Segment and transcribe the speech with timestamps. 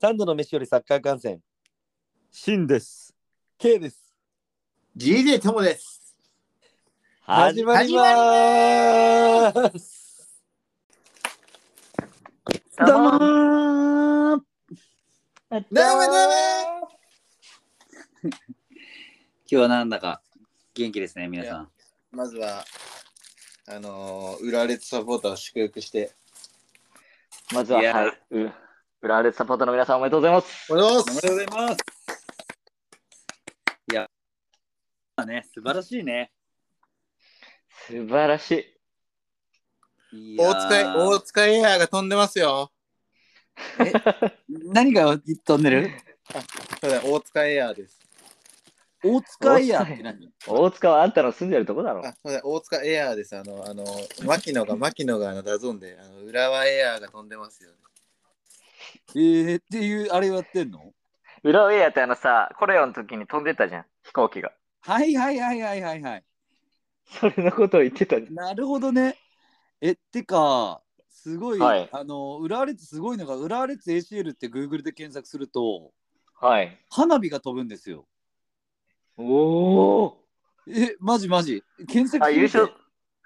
[0.00, 1.42] 三度の飯よりサッカー観戦、
[2.30, 3.14] シンです。
[3.58, 4.14] K です。
[4.96, 6.16] GJ ともです。
[7.20, 10.42] 始まりまーす。
[12.78, 14.46] どうもーどうも
[15.50, 16.88] どうも
[18.24, 18.32] 今
[19.46, 20.22] 日はなんだか
[20.74, 21.73] 元気ですね、皆さん。
[22.14, 22.64] まずは、
[23.66, 26.12] あのー、浦和レッズサポーターを祝福して、
[27.52, 28.52] まずは、いやはい、う
[29.02, 30.72] 浦和レッズサポーターの皆さんおめでとうございます。
[30.72, 31.84] おはようございおめでとうございます。
[33.90, 34.10] いや、
[35.16, 36.30] まあね、素晴らしいね。
[37.88, 38.74] 素晴らし
[40.12, 40.34] い。
[40.34, 40.50] います。
[40.50, 42.70] 大塚大塚エアーが飛んでますよ。
[44.48, 45.90] 何が飛んでる？
[46.80, 48.03] そうだ、大塚エアーです。
[49.04, 50.32] 大塚イヤーって何？
[50.46, 52.06] 大塚はあんたの住んでるとこだろ。
[52.06, 53.36] あ、そうだ、大塚エアーです。
[53.36, 53.84] あの、あの、
[54.24, 57.76] 槙野が、槙野があの DAZN で、あの浦和エアーが飛んでますよね。
[59.14, 60.92] えー、っていう、あれやってんの？
[61.42, 64.52] 浦和エアってあのさ、コレオの時に飛んでたじゃん、飛行機が。
[64.80, 66.24] はいはいはいはいはいはい。
[67.06, 68.34] それのことを言ってたじゃん。
[68.34, 69.18] なるほどね。
[69.80, 75.92] え、ってか、すごい、はいあの、浦和レッズすごいのが、浦和レッズ ACL って Google で検索すると、
[76.40, 76.78] はい。
[76.90, 78.06] 花火が飛ぶんですよ。
[79.16, 80.24] おお。
[80.66, 81.62] え、マジマジ。
[81.88, 82.72] 検索あ、優勝、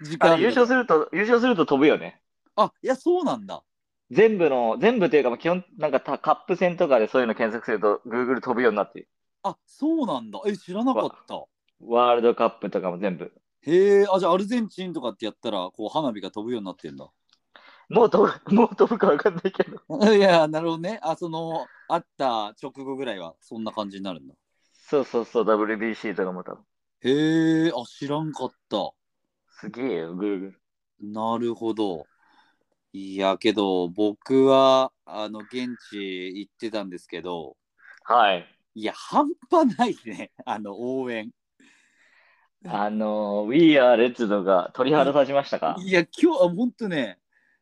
[0.03, 2.21] 時間あ優勝すると、優勝すると飛ぶよね。
[2.57, 3.63] あ、いや、そうなんだ。
[4.11, 9.09] 全部の、全部というか、まあ基本、なんかたカップ戦とかでそういうの検索すると、Google 飛ぶようになってる。
[9.43, 10.41] あ、そうなんだ。
[10.47, 11.45] え、知らなかった。
[11.81, 13.33] ワールドカップとかも全部。
[13.63, 17.09] へえ、あ、じゃあアルゼンチンとかってやったら、こう、花火が飛ぶようになってんだ。
[17.89, 19.79] もう飛ぶ、 もう飛ぶかわかんないけど。
[20.15, 21.01] いや、なるほどね。
[21.03, 24.35] あ、その、会った直後ぐらいは、そんな感じになるんだ。
[24.91, 26.65] そうそうそう、WBC とかも多分。
[27.03, 28.93] へえ、あ、知らんかった。
[29.51, 30.53] すげえよ、Google。
[31.01, 32.07] なるほど。
[32.95, 35.99] いや、けど、僕は、あの、現地
[36.39, 37.59] 行ってたんですけど、
[38.05, 38.47] はい。
[38.75, 41.31] いや、半端ないね、 あの、応援。
[42.65, 45.77] あの、We Are Reds とか鳥肌立ちましたか？
[45.85, 47.19] いや、今日は本当ね、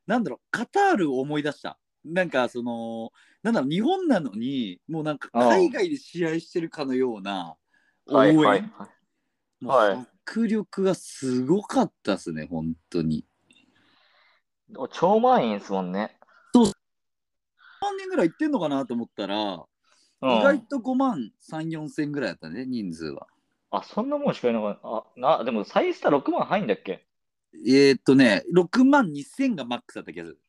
[0.07, 1.77] なんだろう、カタールを思い出した。
[2.05, 3.11] なんか、その、
[3.47, 7.55] なんだろう、日本なのに、もうなんか、海外で試合してるかのような
[8.09, 8.37] 応援。
[8.37, 8.65] はいはい。
[9.65, 13.25] はい迫力がすごかったですね、本当に。
[14.77, 16.19] お超満員ですもんね。
[16.53, 16.73] 3万
[17.97, 19.61] 人ぐらい行ってんのかなと思ったら、うん
[20.21, 23.29] 意外と5万3、4千ぐらいだったね、人数は。
[23.71, 24.89] あ、そんなもんしかいなかった。
[24.89, 25.05] あ、
[25.39, 27.07] な、でもサイスタ6万入んだっけ？
[27.65, 30.41] えー、っとね、6万2千がマックスだった気がする。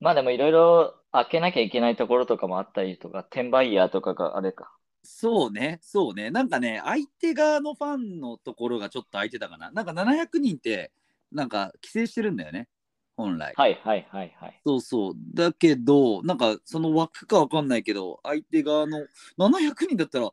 [0.00, 4.72] まあでもいろいろ開けなきゃいけないところとかもあったりとか、転売ヤーとかがあれか。
[5.02, 6.30] そうね、そうね。
[6.30, 9.70] なんかね、相手側のファンのところがちょっと空いてたかな。
[9.70, 10.92] なんか700人って、
[11.32, 12.68] なんか規制してるんだよね、
[13.16, 13.54] 本来。
[13.56, 14.60] はいはいはいはい。
[14.66, 15.12] そうそう。
[15.34, 19.06] だけど、なんかその枠かわかんないけど、相手側の
[19.38, 20.30] 700人だったら、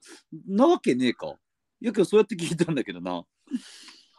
[0.47, 1.35] なわけねえか。
[1.79, 3.23] いやけど、そうやって聞いたんだけどな。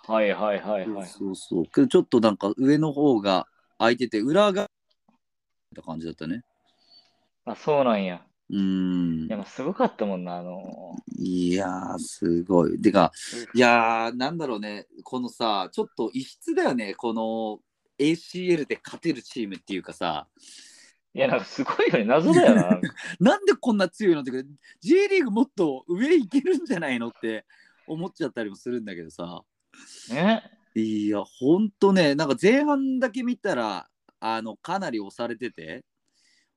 [0.06, 1.06] はいはいはいはい。
[1.06, 1.64] そうそう。
[1.66, 3.46] けど、ちょっとなんか上の方が
[3.78, 4.65] 空いてて、裏が、
[5.76, 6.42] た感じだったね。
[7.44, 8.22] あ、そうなんや。
[8.50, 9.36] うーんいや、。
[9.36, 12.80] まあすごかったもんな、あのいやー、すごい。
[12.80, 13.12] てか、
[13.54, 17.60] いやー、なんだろうね、このさ、ちょっと異質だよね、この
[17.98, 20.26] ACL で勝てるチームっていうかさ、
[21.14, 22.80] いや、なんかすごいよね、謎だよな。
[23.20, 24.36] なんでこんな強いのってか、
[24.80, 27.46] J リーグもっと上行けるんじゃないのって
[27.86, 29.42] 思っちゃったりもするんだけどさ、
[30.10, 30.42] ね。
[30.74, 33.88] いや、ほんとね、なんか前半だけ見たら、
[34.34, 35.84] あの、かなり押されてて、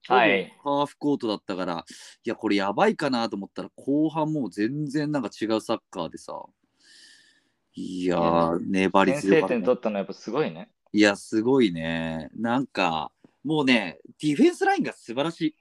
[0.08, 1.86] はいハーフコートだったから、
[2.24, 6.42] いや、これやばいかなと思ったら、後半もう全然なんか違うサッカーでさ、
[7.76, 9.62] いやー、粘り先強かったね。
[9.64, 10.70] 取ったのはやっぱすごいね。
[10.92, 12.30] いや、すごいね。
[12.36, 13.12] なんか、
[13.44, 15.56] もうね、ディフェンスラインが素晴らしい。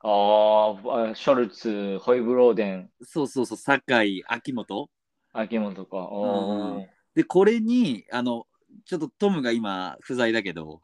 [0.00, 4.90] あーあ、ショルツ、ホイブローデン、そうそうそう、酒井、秋元。
[5.32, 6.08] 秋元か。
[6.10, 8.46] おうんーで、これに、あの、
[8.88, 10.80] ちょっとトムが今不在だけど、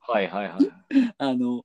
[0.00, 0.60] はいはいはい。
[1.16, 1.64] あの、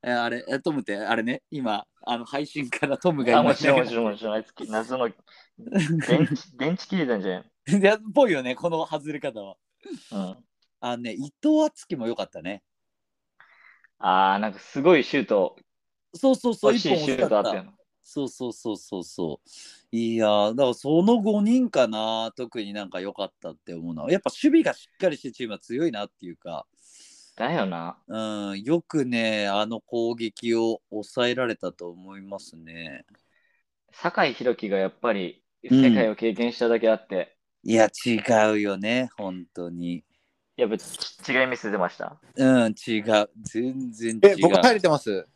[0.00, 4.34] えあれ、えトムって、あれね、今、あの配信からトムがあ、今、もちろんもちろんもちろん。
[4.34, 5.16] あいつき謎の電
[6.30, 7.80] 池、電池切れたんじゃん。
[7.80, 9.56] いやっぽいよね、この外れ方は。
[10.12, 10.36] うん。
[10.80, 12.62] あのね、伊藤敦樹も良かったね。
[13.98, 15.56] ああ、なんかすごいシュート、
[16.14, 17.74] そうそうそう、惜しいシュートあったよな。
[18.08, 19.48] そうそうそうそうそう。
[19.96, 26.66] いやー、だからその5人かな、特になんか良かったって思うのは、やっぱ守備がしっかりしてるチームは強いなっていうか、
[27.34, 27.98] だよな。
[28.06, 33.04] うん、よくね、あの攻撃を抑えられたと思いますね。
[33.92, 38.20] 酒井宏樹がやっぱり世界を経験しただけあって、いや、違
[38.52, 40.04] うよね、本当に。
[40.56, 42.16] やっぱち違い見せてました。
[42.36, 43.30] うん、違う。
[43.42, 44.20] 全然違う。
[44.22, 45.26] え、僕入れてます？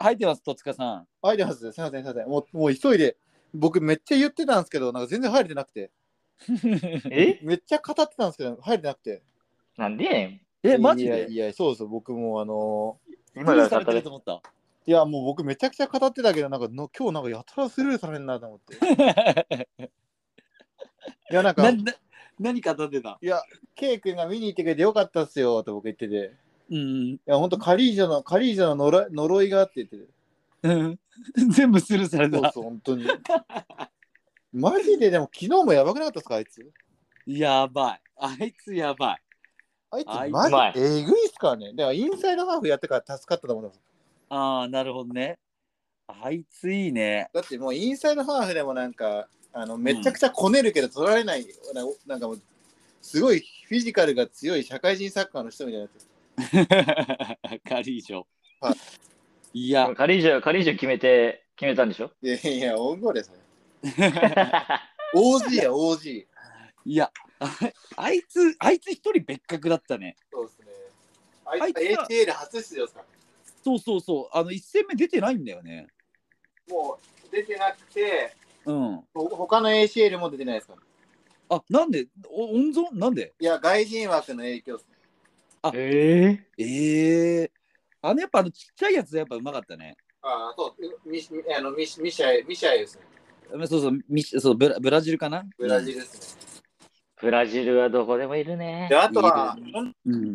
[0.00, 1.06] 入ってます、戸塚さん。
[1.22, 1.72] 入れてます。
[1.72, 2.28] すいません、すいません。
[2.28, 3.16] もう、もう急いで。
[3.54, 5.90] 僕めっちゃ言ってたんですけど、なんか全然入れてなくて。
[7.10, 7.38] え？
[7.42, 9.22] めっちゃ語ってたんですけど、入れてなくて。
[9.78, 11.28] なんでえ、マジで？
[11.30, 11.84] いやいや、そうです。
[11.86, 12.98] 僕もあの
[13.34, 14.32] 今がされ語れてると思った？
[14.32, 14.40] ー
[14.88, 18.76] いや、もう僕めちゃくちゃ語ってたけど、なんかの今日なんかやたらスルーされんなと思って。
[21.30, 21.94] いや、なんか、ないな
[22.38, 23.18] 何語ってた？
[23.22, 23.40] や、
[23.74, 26.32] ケイ君が見に行ってくれてよかったっすよって僕言ってて。
[26.70, 26.78] うん。
[27.14, 30.04] いや、ほんとカリージョの、カリージョの呪い呪いがあって言ってて。
[30.62, 30.98] うん
[31.50, 32.38] 全部スルーされた。
[32.38, 33.06] そうそう、本当に。
[34.52, 36.72] マジででも昨日もやばくなかったですか、あいつ？
[37.26, 38.00] やばい。
[38.16, 39.22] あいつやばい。
[39.90, 41.72] あいつあいつマジえぐいっすからね。
[41.72, 43.80] だからインサイドハーフやってから助かったと思うんです。
[44.28, 45.38] ああ、なるほどね。
[46.08, 47.30] あいついいね。
[47.32, 52.42] だってもうインサイドハーフでもなんか、あのめちゃくちゃこねるけど取られない、ななんかもう、
[53.00, 56.15] すごいフィジカルが強い社会人サッカーの人みたいなやつ。
[57.68, 58.22] カリージョ
[58.60, 58.74] は
[59.52, 62.10] いや、カリージョ、カリージョ決めて、決めたんでしょ？
[62.22, 63.36] いやいや、オウンゴールですね。
[65.14, 66.26] OG や OG。
[66.84, 67.10] いや、
[67.40, 67.56] あ
[67.96, 70.16] あいつ、あいつ一人別格だったね。
[70.30, 70.66] そうですね。
[71.46, 73.04] あいつ ATL 初出場ですか？
[73.64, 74.36] そうそうそう。
[74.36, 75.86] あの、一戦目出てないんだよね。
[76.68, 78.34] もう出てなくて、
[78.64, 78.96] うん。
[79.14, 80.74] ほ他の ACL も出てないですか？
[81.48, 82.06] あ、なんで？
[82.28, 82.88] お温存？
[82.98, 83.32] なんで？
[83.40, 84.95] いや、外人枠の影響ですね。
[85.74, 87.52] えええ
[88.02, 89.96] あの、やっぱあの、ちっちゃいやつやっぱうまかったね。
[90.22, 93.02] ああ、そう、ミミあのミシミシャエ、ミシャエですね。
[93.66, 95.44] そうそう、ミシそうブラブラジルかな？
[95.56, 96.62] ブラジルですね。
[97.20, 98.96] ブラジルはどこでもいるねで、。
[98.96, 100.34] あとは、いいほんいうん。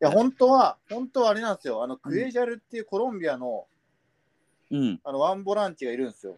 [0.00, 1.82] や、本当は、本当はあれなんですよ。
[1.84, 3.66] あの、クエジャルっていうコロンビアの、
[4.70, 5.00] うん。
[5.04, 6.36] あの、ワンボランチがいるんですよ。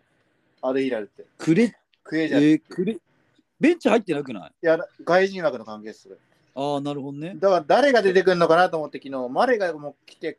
[0.60, 1.24] アルヒラルって。
[1.38, 1.74] くれ、え
[2.04, 2.42] クエジャル。
[2.42, 2.98] いー、くれ、
[3.60, 4.52] ベンチ入ってなくない？
[4.62, 6.02] や、外人枠の関係です。
[6.04, 6.16] それ
[6.54, 7.34] ああ、なるほどね。
[7.36, 10.38] だから、誰が出てくるのかなと思って、昨日、マレがもう来て、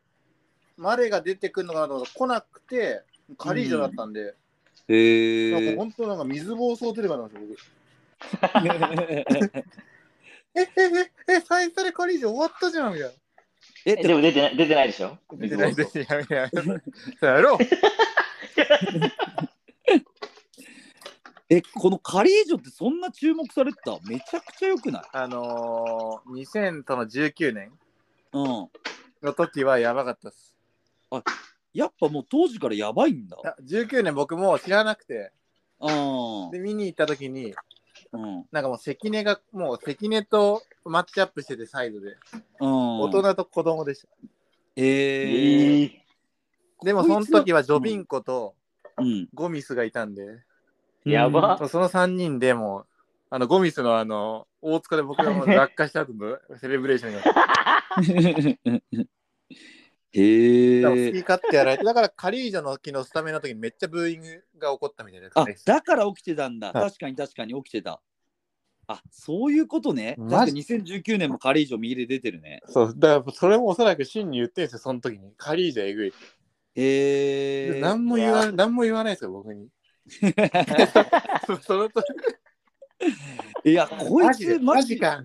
[0.76, 3.02] マレが出てくるのかなと思って、来なくて、
[3.38, 4.34] カリージョだったんで、
[4.88, 5.76] へなんかえ。
[5.76, 7.60] 本当なんか水暴走出るかなと思って、僕。
[10.54, 10.60] え、え、
[11.28, 13.14] え、え、最初でカリージョ終わったじゃん、みたいな。
[13.86, 15.16] え、えでも出てない出てないでしょ？
[15.32, 16.62] 出てない、出てない、やめやめ。
[16.62, 16.70] そ
[17.22, 17.58] うやろう。
[21.54, 23.98] え、このカリージョってそんな注目されてた？
[24.08, 25.02] めちゃくちゃ良くない？
[25.12, 27.72] あのー、2000との19年
[28.32, 28.44] うん。
[29.22, 30.56] の時はやばかったっす。
[31.74, 33.46] やっぱもう当時からやばいんだい。
[33.46, 35.30] や19年僕も知らなくて、
[35.78, 36.50] うん。
[36.52, 37.54] で、見に行った時に、
[38.12, 38.46] うん。
[38.50, 42.16] なんかもう関根が、もう関根とマッチアップしてて、サイドで。
[42.60, 43.00] うん。
[43.00, 44.08] 大人と子供でした。
[44.76, 45.84] えー。
[45.86, 46.02] え
[46.82, 48.54] でもその時はジョビンコと
[48.96, 49.28] うん。
[49.34, 50.42] ゴミスがいたんで、
[51.04, 52.86] やばその3人でもう、
[53.30, 57.20] あのゴミスのあの、大塚で僕がもう落下した後のセレブレーションが。
[60.14, 61.20] へだから好えき。
[61.22, 65.64] 勝手やられて、だからカリージョの昨日スタメンの時にめっちゃブーイングが起こったみたいなあです。
[65.64, 66.72] だから起きてたんだ。
[66.72, 68.02] はい確かに確かに起きてた。
[68.88, 70.16] あそういうことね。
[70.18, 72.60] 確かに2019年もカリージョ右で出てるね。
[72.66, 75.32] そう、だからそれもおそらく真に言ってるんですよ、その時に。
[75.38, 76.12] カリージョえぐい。
[76.74, 77.80] へえ。
[77.80, 79.68] 何も言わ何も言わないですよ、僕に。
[81.64, 82.02] そのと
[83.64, 85.22] いや、こいつマジか。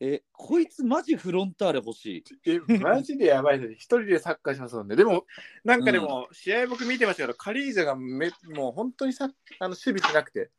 [0.00, 2.24] え、こいつマジフロンターレ欲しい。
[2.46, 3.72] え、マジでやばいです。
[3.74, 4.94] 一人でサッカーしますもんね。
[4.94, 5.24] でも、
[5.64, 9.28] なんかでも、試合僕見てましたけど、カリージョがめもう本当にさ
[9.58, 10.50] あの守備しなくて、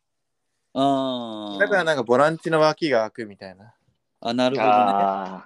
[0.73, 1.59] ああ。
[1.59, 3.73] だからなんかボランチの脇が開くみたいな。
[4.21, 5.43] あ、なるほどね。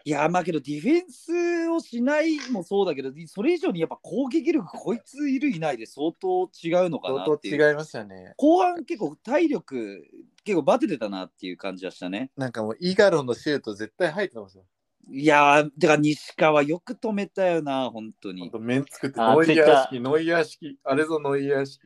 [0.00, 7.58] あいや、まあけどディフェンスをしないもそうだけど、それ以上にやっぱ攻撃力、こいついるいないで相当違うのか相なっていう。
[7.58, 8.34] 当違いますよね。
[8.36, 10.06] 後半結構体力、
[10.44, 12.30] 結構バテてたなっていう感じはしたね。
[12.36, 14.64] なんかもう、イガロンのシュート絶対入ってますよ。
[15.12, 18.58] いやー、てか西川よく止めたよな、本当にほんと。
[18.60, 21.80] 面作って、あノイヤー式、ノイヤー式、あれぞノイヤー式。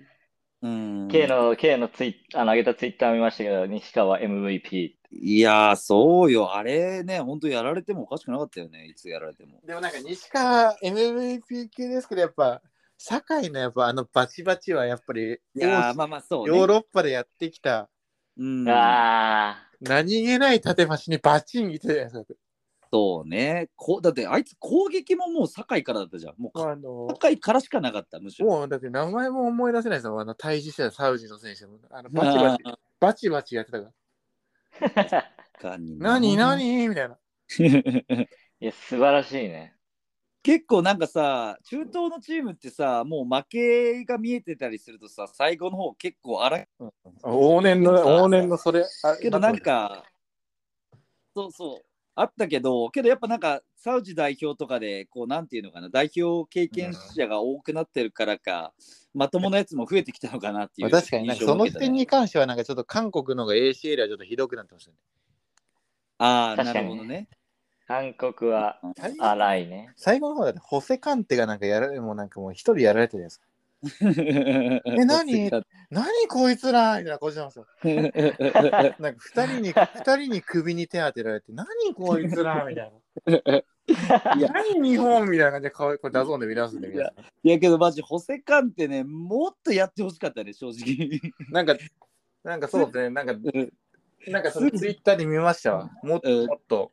[0.63, 1.09] うん。
[1.09, 4.95] K の K のツイあの上げたツイッター見ましたけど、西川 MVP。
[5.21, 6.55] いやー、そうよ。
[6.55, 9.61] あれね、本当やられてもおかしくなかったよね、いつやられても。
[9.65, 12.63] でもなんか西川 MVP 級ですけど、やっぱ、
[12.99, 16.57] 堺のやっぱあのバチバチはやっぱり、いやー、まあまあそうね。
[16.57, 17.89] ヨーロッパでやってきた、
[18.37, 22.35] うん、あ何気ない縦橋にバチン来てるやつだって。
[22.93, 24.01] そうねこ。
[24.01, 26.35] だってあいつ攻撃ももう堺からだったじゃん。
[26.39, 28.47] もうあの堺からしかなかった、むしろ。
[28.47, 30.21] もうだって名前も思い出せないですよ。
[30.21, 31.79] あの対峙したサウジの選手も。
[31.91, 32.63] あのバチバチ、
[33.01, 33.93] バチバチやってたから。
[35.99, 36.89] 何何？
[36.89, 37.19] みたいな。
[38.61, 39.75] いや、素晴らしいね。
[40.43, 46.69] 結構なんかさ、中東のチームってさ、もう負けが見えてたりするとさ、最後の方結構荒い
[47.23, 48.85] 往年の、往年のそれ。
[49.05, 50.05] あけどなん、か、
[51.35, 58.73] そうそう、あったけど、けどやっぱなんか、サウジ代表とかで、こう、なんていうのかな、代表経験者が多くなってるからか、
[59.15, 64.99] まともなやつも増えてきたのかなっていう、確かになんかその時点に関しては、なんかちょっと韓国の方が ACL はちょっとひどくなってますよね。
[66.19, 67.29] ああ、なるほどね。
[67.89, 69.91] 韓国は荒いね。
[69.97, 73.47] 最後の方だって、ホセカンテがなんかやられ、もうなんかもう一人やられてるじゃないですか。
[74.87, 75.51] え何？
[75.91, 76.99] 何こいつら？
[76.99, 77.67] みたいな顔してますよ。
[77.85, 82.65] なんか二人に、二人に首に手当てられて、何こいつら？
[82.65, 82.93] みたい
[83.27, 83.63] な。
[84.37, 87.21] いや何日本みたいな感じで顔、これ DAZN で見らすんで、皆さん。
[87.47, 91.21] いやけどマジ、ホセカンテね、もっとやってほしかったね、正直。
[91.51, 91.77] なんか、
[92.43, 93.35] なんかそうですね、なんか、
[94.29, 95.91] なんかそれツイッターで見ましたわ。
[96.03, 96.93] もっとうんもっと。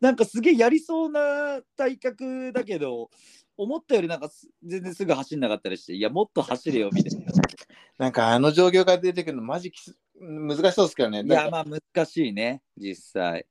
[0.00, 3.08] なんかすげえやりそうな体格だけど、
[3.56, 7.32] 思ったよりなんかす全然すぐ走んなかったりして、いや、もっと走れよみたいな。
[7.98, 11.22] なんかあの状況が出てくるの、マジきつ難しそうですけどね。
[11.24, 13.46] いや、まあ難しいね、実際。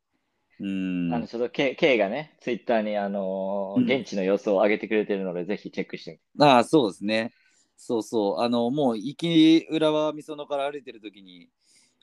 [0.60, 1.14] うん。
[1.14, 6.24] あのちょっと K, K がね、ツイッターに、あのーうん現地の様子を上げてくれてるので、ぜひチェックしてみて。
[6.40, 7.32] ああ、そうですね。
[7.76, 8.40] そうそう。
[8.40, 11.50] あの、もう、行き浦和美園から歩いてるときに、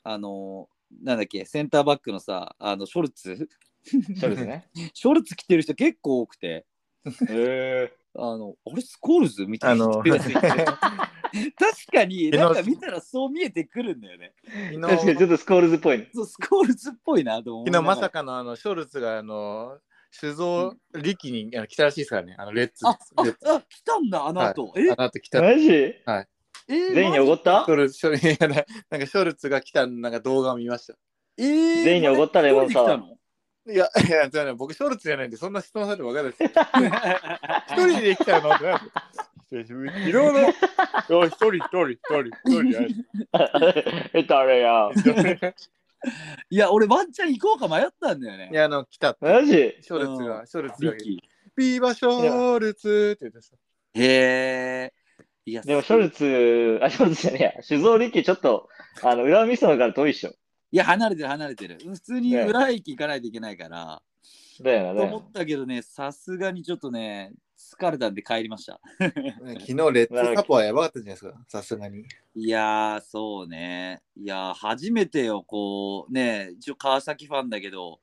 [0.03, 0.67] あの、
[1.01, 3.49] なんだっけ、センターバックのさ、あの、ショルツ？
[4.19, 4.69] そうですね。
[4.93, 6.65] ショルツ着てる人結構多くて、
[7.29, 9.85] へあの、あれスコールズみたいな。
[9.85, 10.13] あの、 確
[11.93, 14.33] かに、なんか見たらそう見えてくるんだよね。
[14.45, 16.09] ー確かにちょっとスコールズっぽいね。
[16.13, 17.67] そう、スコールズっぽいなと思う。
[17.67, 19.77] 昨日まさかのあのショルツがあの
[20.11, 22.85] 酒造力にあの来たらしいですからね、あのレッツ。
[22.85, 24.67] あ、あ、レッツあ、来たんだ、あの後。
[24.67, 25.41] はいあの後来た。
[25.41, 25.71] マジ？
[25.71, 26.03] え
[26.67, 27.63] えー全員におごった？
[27.65, 30.95] ショルツショルいやななんかショルツが来たなんか動画を見ました。
[31.37, 33.01] えー、全員におごったレモンサワー
[33.67, 36.53] いや、いや、じゃあね、僕ショルツじゃないんで、そんな質問されても分かんないです。
[37.73, 38.79] 一人で来たのってなる？
[39.51, 42.87] 久しぶり昨日の、おい一人一人一人一人や
[44.13, 44.89] え、誰や？
[46.49, 48.55] いや、俺ワンチャン行こうか迷ったんだよねい。
[48.55, 49.25] や、あの、来たって。
[49.25, 49.51] マジ？
[49.81, 51.23] ショルツが、ショルツがリッ、キ
[51.55, 53.55] ピーバショルツって言ってさ。
[53.93, 54.01] ー。
[54.01, 54.93] へえ。
[55.45, 57.51] いや、でも、ショルツ、あ、ショルツじゃねえや。
[57.61, 58.69] 酒造力ちょっと、
[59.03, 60.33] あの、裏味噌から遠いっしょ。
[60.71, 61.77] いや、離れてる、離れてる。
[61.83, 64.01] 普通にね裏駅行かないといけないから。
[64.61, 68.79] だよな、と思ったけどね、さすがにちょっとね、疲れたんで帰りました。
[68.99, 72.05] 昨日、レッツサポはやばかったじゃないですか、さすがに。
[72.35, 74.01] いやー、そうね。
[74.15, 77.99] いやー、初めてよ、こう、ね、一応川崎ファンだけど、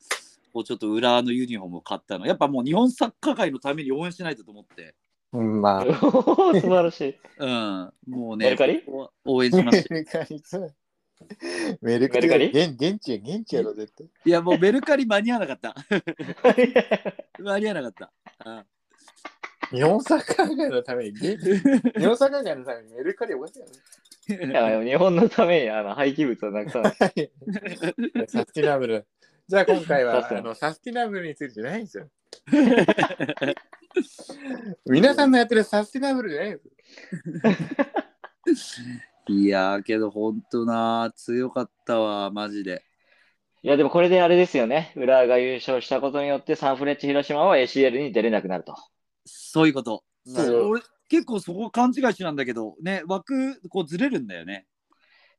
[0.53, 2.27] こうちょっと裏のユニフォームを買ったの。
[2.27, 4.95] やっぱもう日本サッカー界のために応援しないとと思って。
[5.33, 5.85] うん、まあ。
[5.85, 5.95] な。
[5.95, 7.19] 素晴らしい。
[7.39, 9.95] うん、もうねメルカリ、ここ応援しました。
[11.83, 14.07] メルカリメルカ現現地や、現地やろ、絶対。
[14.25, 15.75] いや、もうメルカリ間に合わなかった。
[17.43, 18.11] 間に合わなかっ
[18.43, 18.51] た。
[18.51, 18.65] うん
[19.71, 21.37] 日本サッカー界のために、日
[22.07, 23.73] 本サッカー界のためにメルカリおかしいやろ。
[24.29, 26.95] いや日本のためにあの廃棄物をなくさない。
[28.29, 29.07] サスティナブル。
[29.47, 32.09] じゃあ今回は確かにあのサスティナブルについてじゃないんですよ。
[34.87, 36.61] 皆さんのやってるサスティナブルじゃないんで
[38.55, 38.87] すよ。
[39.29, 42.83] いやー、けど本当な、強かったわ、マジで。
[43.63, 44.93] いや、でもこれであれですよね。
[44.97, 48.75] 浦和が優勝したことによって、サンフレッチェ広島は ACL に出れなくなると。
[49.27, 50.05] そういうこと。
[50.25, 54.67] そう俺結構そこ勘違いしなんだけど、ね、枠こうずれるんだよね。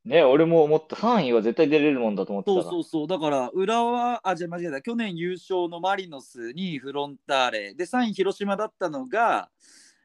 [0.04, 0.96] ね、俺も思った。
[0.96, 2.62] 3位は絶対出れるもんだと思ってたら。
[2.62, 3.06] そうそうそう。
[3.06, 4.82] だから、浦和、あ、じゃあ間違えた。
[4.82, 7.74] 去年優勝のマリノスにフロンターレ。
[7.74, 9.50] で、3位広島だったのが、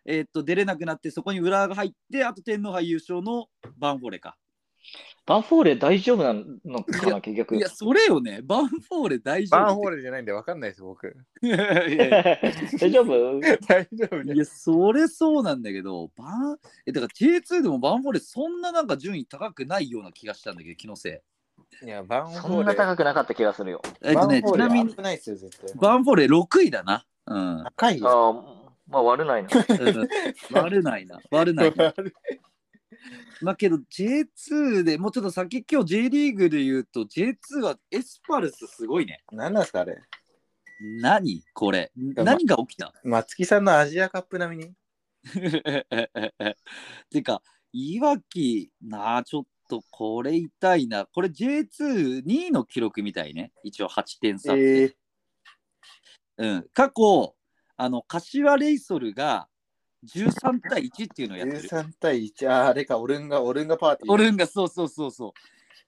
[0.06, 3.48] えーっと、出れなくなって、そこに浦和が入って、あと天皇杯優勝の
[3.78, 4.38] バンフォーレか。
[5.26, 7.56] バンフォーレ大丈夫なのかな、結局。
[7.56, 8.42] いや、それよね。
[8.44, 9.60] バンフォーレ大丈夫。
[9.60, 11.18] バンホールじゃないんで分かんないです、僕。
[11.42, 13.42] 大丈夫？
[13.68, 21.24] 大丈夫いや、それそうなんだけど、バン、え、だから J2 でもバンフォーレそんななんか順位高くないような気がしたんだけど、気のせ
[21.82, 21.86] い。
[21.86, 22.76] いや、バンそんなホール。
[22.76, 23.82] 高くなかった気がするよ。
[24.04, 24.94] えっとね、ちなみに。
[24.94, 27.04] バンフォーレ6位だな。
[27.26, 27.64] うん。
[27.64, 28.65] 高いよ。
[28.88, 29.50] まあ悪ないな。
[29.52, 30.08] うん
[30.52, 31.20] 悪ないな。
[31.32, 31.94] 悪ないな。
[33.42, 39.22] まあけど J2 でもうちょっと先今日 J リーグで言うと J2 はエスパルスすごいね。
[39.32, 39.98] 何なんですか、あれ。
[41.02, 41.92] 何これ？
[42.16, 42.94] ま何が起きた？
[43.04, 44.74] 松木さんのアジアカップ並みに？
[47.10, 51.06] てか、いわきなあ、ちょっとこれ痛いな。
[51.06, 53.52] これ J22 位の記録みたいね。
[53.64, 54.84] 一応8点差って。
[54.84, 54.96] え
[56.38, 57.35] うん、過去、
[57.78, 59.48] あの柏レイソルが
[60.06, 61.60] 13対1っていうのをやってる。
[61.62, 62.50] 13対1。
[62.50, 64.12] あー、あれか、オルンガ、オルンガパーティー。
[64.12, 65.32] オルンガ、そうそうそうそう。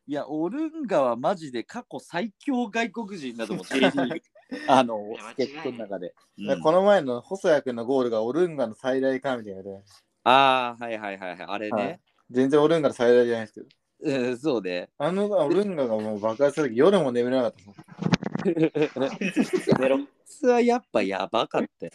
[0.08, 3.66] いや、オルンガはマジで過去最強外国人だと思う。
[3.66, 4.22] J リーグ
[4.70, 6.16] あのいや間違い助っ人の中で。
[6.38, 9.84] うんこの前の細谷君のゴールがオルンガの最大かみたいなね。
[10.24, 11.42] ああ、はいはいはいはい。
[11.46, 12.34] あれはねい。
[12.34, 13.68] 全然オルンガの最大じゃないですけど。
[14.00, 14.90] うんそうね。
[14.98, 17.54] あのオルンガがもう爆発した時夜も眠れなかっ
[18.46, 19.80] た。
[19.80, 20.00] 寝ろ。
[20.28, 21.92] つはやっぱやばかったよ。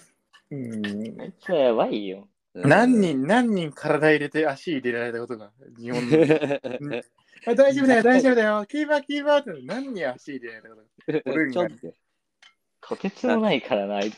[0.51, 2.29] うんあいつはやばいよ。
[2.55, 6.19] うん何人、何人体入れて足入れられたことが、日本の。
[7.47, 11.33] あ大丈夫だよ、大丈夫だよ、キーパー、キーパーって何人足入れられたことが。
[11.33, 12.97] オルンガにちょっと。
[12.97, 14.17] とてつもないからな、あいつ。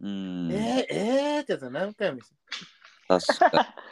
[0.00, 0.50] うん。
[0.52, 2.32] えー、えーってやつ何回もし
[3.08, 3.64] 確かに。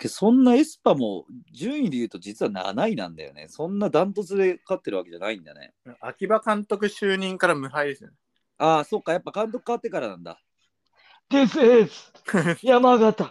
[0.00, 3.48] けそんなエスパも順位で言うと実は7位なんだよね。
[3.48, 5.74] そんなダントツで勝ってるわけじゃないんだね。
[6.00, 8.16] 秋葉監督就任から無敗ですよね。
[8.62, 10.38] ああ、そっか、やっぱ監督変わってからなんだ。
[11.30, 12.12] This is
[12.66, 13.24] 山形。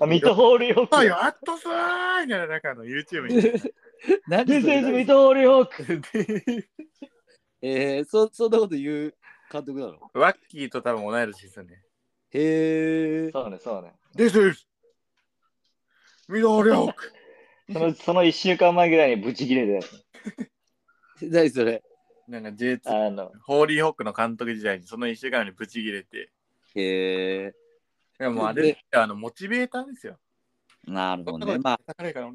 [0.00, 1.04] あ、水戸ホールホーあ、ク。
[1.06, 3.72] やっとさーみたいな、なんかあの YouTube に。
[4.26, 6.02] 何 This is 水戸ホールホーク。
[7.62, 9.14] えー、そそんなこと言う
[9.52, 10.10] 監督なの？
[10.14, 11.82] ワッキーと多分同い年ですよね。
[12.32, 13.30] へえ。
[13.30, 13.92] そうね、そうね。
[14.16, 14.66] This is
[16.28, 17.12] ミドルホーク。
[17.72, 19.86] そのその1週間前ぐらいにブチ切れて、
[21.22, 21.82] 何それ？
[22.30, 26.30] なんか J2、あの、ホーリーホークの監督時代にその一週間にブチ切れて。
[26.76, 27.54] へえ。
[28.20, 30.16] いやもうあれってあのモチベーターですよ。
[30.86, 31.58] なるほどね。
[31.58, 32.30] まあ、高いから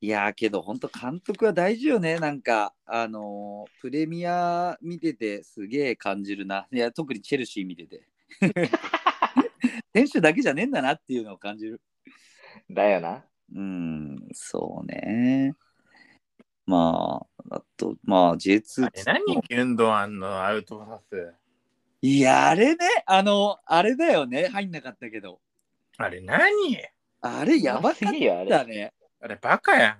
[0.00, 2.18] いやーけど本当監督は大事よね。
[2.18, 6.66] なんか、あのープレミア見ててすげえ感じるな。
[6.72, 8.02] いや、特にチェルシー見てて。
[9.92, 11.80] 選手だけじゃねえんだなっていうのを感じる。
[12.70, 13.24] だよな。
[13.54, 15.54] うん、そうね。
[16.68, 17.47] まあ、あ
[17.78, 19.40] と、まあ、J2 あれ何？
[19.40, 21.32] ギュンドアンのアウトパス。
[22.02, 24.48] いや、あれね、あの、あれだよね。
[24.48, 25.40] 入んなかったけど。
[25.96, 26.44] あれ何？
[27.20, 27.98] あれやばかっ。
[27.98, 28.12] た
[28.64, 28.92] ね。
[29.20, 29.98] あれバカやん。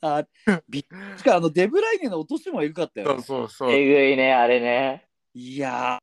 [0.00, 0.24] あ
[0.68, 3.22] びしかもあのデブライネの落としもエグかったよそう。
[3.22, 3.72] そうそう。
[3.72, 5.06] えぐいね、あれね。
[5.32, 5.98] いや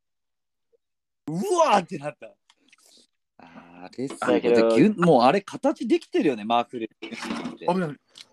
[1.30, 2.34] ー、うわーってなった。
[3.38, 4.28] あれさ、
[4.98, 6.90] もうあれ形できてるよね、マークレ。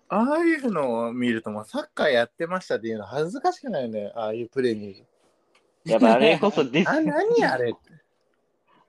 [0.09, 4.11] あああいうのを見るともうサッカーやってましたっていうの恥ずかしくないよね。
[4.15, 5.05] ああいうプレー見る
[5.85, 6.89] やっぱあれこそ This と。
[6.89, 7.73] あ、何あれ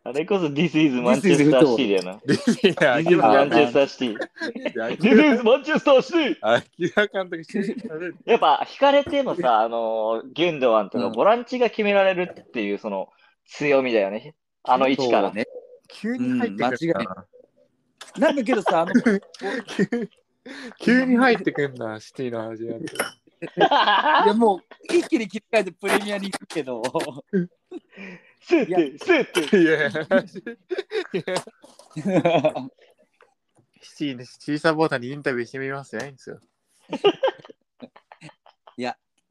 [0.03, 2.13] あれこそ This is Manchester City だよな。
[2.13, 4.97] いや、秋あ葉マンチェスターシティ。
[4.97, 6.39] This is Manchester City!
[6.41, 8.17] 秋葉監督してる。
[8.25, 13.11] やっぱ引かれてもさ、あのギュンドワンとうんかボランチが決められるっていうその
[13.47, 14.35] 強みだよね。
[14.63, 15.33] あの位置から。
[15.33, 15.47] ね。
[15.89, 17.27] 急に入ってくるな。
[18.19, 18.93] なんだけどさ、あの、
[20.79, 22.95] 急急に入ってくんだ、シティの味なんて。
[23.57, 23.61] い
[24.29, 24.61] やもう
[24.95, 26.83] 一気に切り替えてプレミアに行くけど、
[28.43, 29.57] スーッて、スーッて。
[29.59, 29.91] いやいや、
[33.81, 36.41] シティのシティサポーターにインタビューしてみますじゃないんですよ。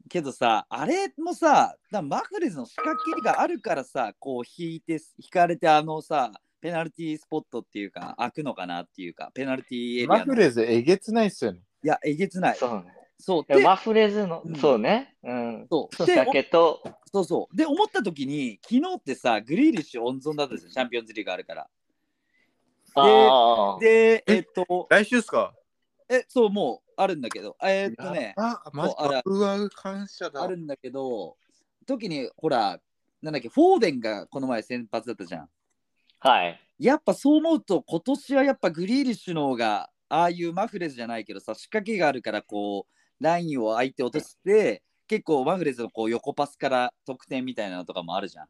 [0.10, 10.14] けどさ、あれもさ、だマフレズの仕掛けがあるからさ、こう引いて、引かれて、あのさ、ペナルティースポットっていうか、開くのかなっていうか、ペナルティーエリアの。
[10.18, 11.62] マフレーズえげつないっすよね。
[11.84, 12.58] いや、えげつない。
[12.58, 12.94] そうね。
[13.18, 13.62] そう。
[13.62, 15.16] マフレズのうん、そうね。
[15.24, 15.68] うん。
[15.70, 15.98] そう。
[15.98, 17.56] だで、けど、そうそう。
[17.56, 21.70] で、思った時に、昨日ってさ、グリーリッシュ温存だったんですよ、チャンピオンズリーグあるから。
[22.96, 23.80] ああ。
[23.80, 24.40] で、え？
[24.40, 25.54] っと、来週っすか？
[26.10, 29.30] え、そう、もうあるんだけど、えっとね、あ、マジそうあらか。
[29.30, 30.42] うわ、感謝だ。
[30.42, 31.38] あるんだけど、
[31.86, 32.80] 時に、ほら、
[33.22, 35.50] なんだっけ、フォーデンがこの前先発だったじゃん。
[36.20, 36.60] はい。
[36.80, 48.48] やっぱそう思うと、今年はやっぱグリーリッシュの方が、ああいうマフレズじゃないけどさ、仕掛けがあるから、こう、ラインを相手落として、結構マフレズのこう横パスから得点みたいなのとかもあるじゃん。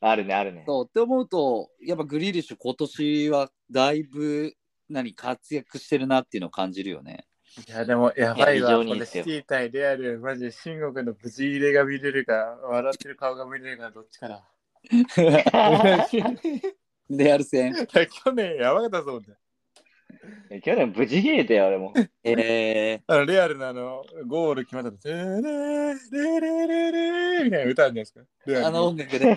[0.00, 0.64] あるね、あるね。
[0.66, 4.54] そうって思うと、やっぱグリーリッシュ今年はだいぶ
[4.88, 7.26] 何活躍してるなっていうのを感じるよね。
[7.68, 8.82] いや、でも、やばいわ。
[8.82, 14.44] いこれっすよシティ対レアル、マジで慎吾君のブチ入れが見れるか、笑ってる顔が見れるか、どっちかだ。
[17.10, 17.74] レアル戦。
[17.86, 21.92] 去年やばかったぞ、ね、去年無事切れたよ、俺も。
[22.24, 28.20] えあのレアルのあのゴール決まったと、レレレレレレみたいな歌あるじゃないですか。
[28.46, 29.18] レアー、ルあの音楽で。
[29.18, 29.34] レ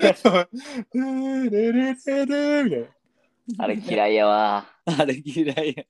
[1.49, 2.87] レレレレみたいな。
[3.59, 4.65] あれ嫌いやわ。
[4.85, 5.83] あれ嫌いや。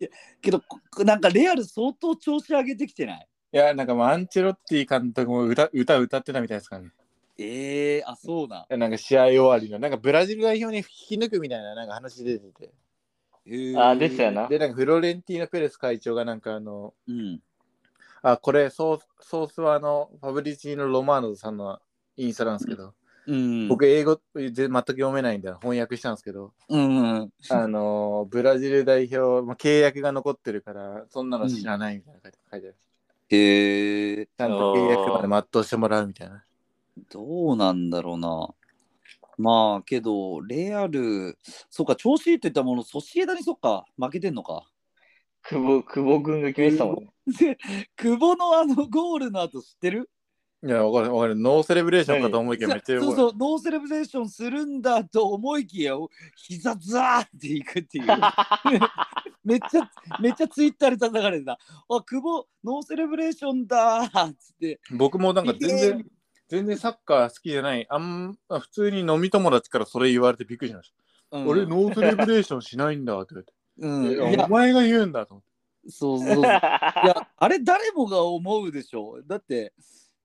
[0.00, 0.08] いや
[0.40, 6.90] けど、こなんかレアル相当調子上げてきてないいや、なんかもうアンチェロッティ監督も歌歌歌ってたみたいですからね。
[7.42, 12.70] ええー、あ、そうななんか試合終わりの、なんかブラジル代表に引き抜くみたいななんか話出てて。
[13.46, 14.30] えーあ、ですよ。
[14.30, 14.46] な。
[14.46, 17.40] で、なんかフロレンティーノ・ペレス会長がなんかあの、うん。
[18.22, 21.78] あ、これソース、ソースはあの、ファブリチーノ・ロマーノさんの
[22.16, 22.92] インスタなんですけど、
[23.26, 23.68] うん。
[23.68, 27.32] 僕英語全全く読めないんで翻訳したんですけど、うんうん。
[27.48, 32.76] あの、ブラジル代表、まあ、契約が残ってるから、そんなの知らないみたいな書いて書いてある。
[33.30, 36.44] へえ、ちゃんと契約まで全うしてもらうみたいな。
[37.10, 38.48] どうなんだろうな。
[39.38, 41.38] まあけど、レアル、
[41.70, 44.64] そうか、調子いいって言ったもの、ソシエダにそっか、負けてんのか。
[45.42, 46.96] 久保、久保君が決めてたもん
[47.96, 50.10] 久保のあのゴールの後知ってる？
[50.62, 51.36] いや、わかるわかる。
[51.36, 55.94] ノーセレブレーションかと思いきやめっちゃよそうそう、ノーセレブレーションするんだと思いきや、
[56.36, 58.04] 膝ザーっていくっていう。
[59.42, 61.52] めっちゃ、めっちゃツイッターで叩かれてた。
[61.52, 64.80] あ、久保、ノーセレブレーションだーっつって。
[64.90, 66.06] 僕もなんか全然、
[66.50, 67.86] 全然サッカー好きじゃない。
[67.88, 70.92] あんま普通に飲み友達からそれ言われてびっくりしまし
[71.30, 71.38] た。
[71.38, 73.36] うん俺、ノーセレブレーションしないんだって
[73.78, 74.34] 言うん、われて。
[74.34, 75.90] いやお前が言うんだと思って。
[75.90, 76.42] そうそうそう。
[76.42, 79.22] いや、あれ誰もが思うでしょ。
[79.24, 79.72] だって、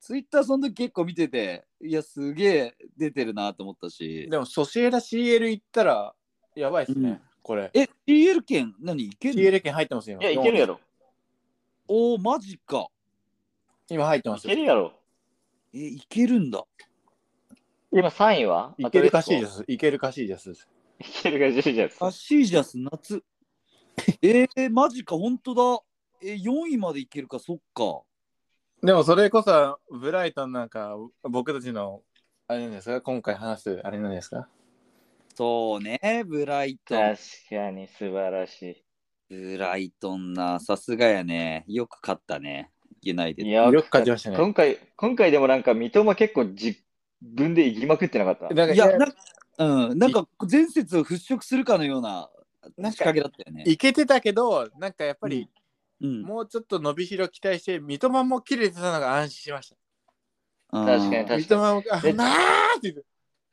[0.00, 4.26] ツイッターその時結構見てて、いや、すげえ出てるなと思ったし。
[4.28, 6.14] でも、ソシエダ CL 行ったら、
[6.56, 7.70] やばいっすね、うんこれ。
[7.72, 9.04] え、CL 券何？
[9.04, 10.18] いける？CL 券入ってますよ。
[10.20, 10.80] いや、いけるやろ。
[11.86, 12.88] おお、マジか。
[13.88, 14.50] 今入ってまいすよ。
[14.50, 14.95] けるやろ。
[15.74, 16.64] え、いけるんだ。
[17.92, 18.74] 今3位は？
[18.78, 19.40] いけるかしいい。
[19.40, 19.64] です。
[19.66, 20.68] いけるかしいです。
[21.00, 21.98] いけるかしいです。
[21.98, 23.22] カシージャス夏。
[24.22, 25.80] えー、マジか、本当だ。
[26.22, 28.02] え、4位までいけるか、そっか。
[28.82, 32.02] でも、それこそ、ブライトンなんか、僕たちの、
[32.48, 33.00] あれなんですか？
[33.00, 34.48] 今回話す、あれなんですか？
[35.34, 37.14] そうね、ブライトン。
[37.14, 37.18] 確
[37.50, 38.84] かに素晴らし
[39.28, 41.64] ブライトンな、さすがやね。
[41.66, 42.70] よく勝ったね。
[43.08, 43.44] ユナイテい。
[43.44, 46.76] ッいやよく勝ちましたね今回、今回でもなんか三笘結構自
[47.22, 48.48] 分で行きまくってなかった？
[48.48, 48.54] ド。
[48.54, 49.16] だからいや、なんか、
[49.58, 52.28] うん、なんか前節を払拭するかのような
[52.76, 53.64] なんか仕掛けだったよね。
[53.66, 55.48] いけてたけど、なんかやっぱり、
[56.00, 59.76] うん、もうちょっと伸びしろ期待して、三笘も切れてたのが安心しました。
[60.70, 62.28] 確確かに確かに三笘も、あでなー
[62.78, 63.04] って言って。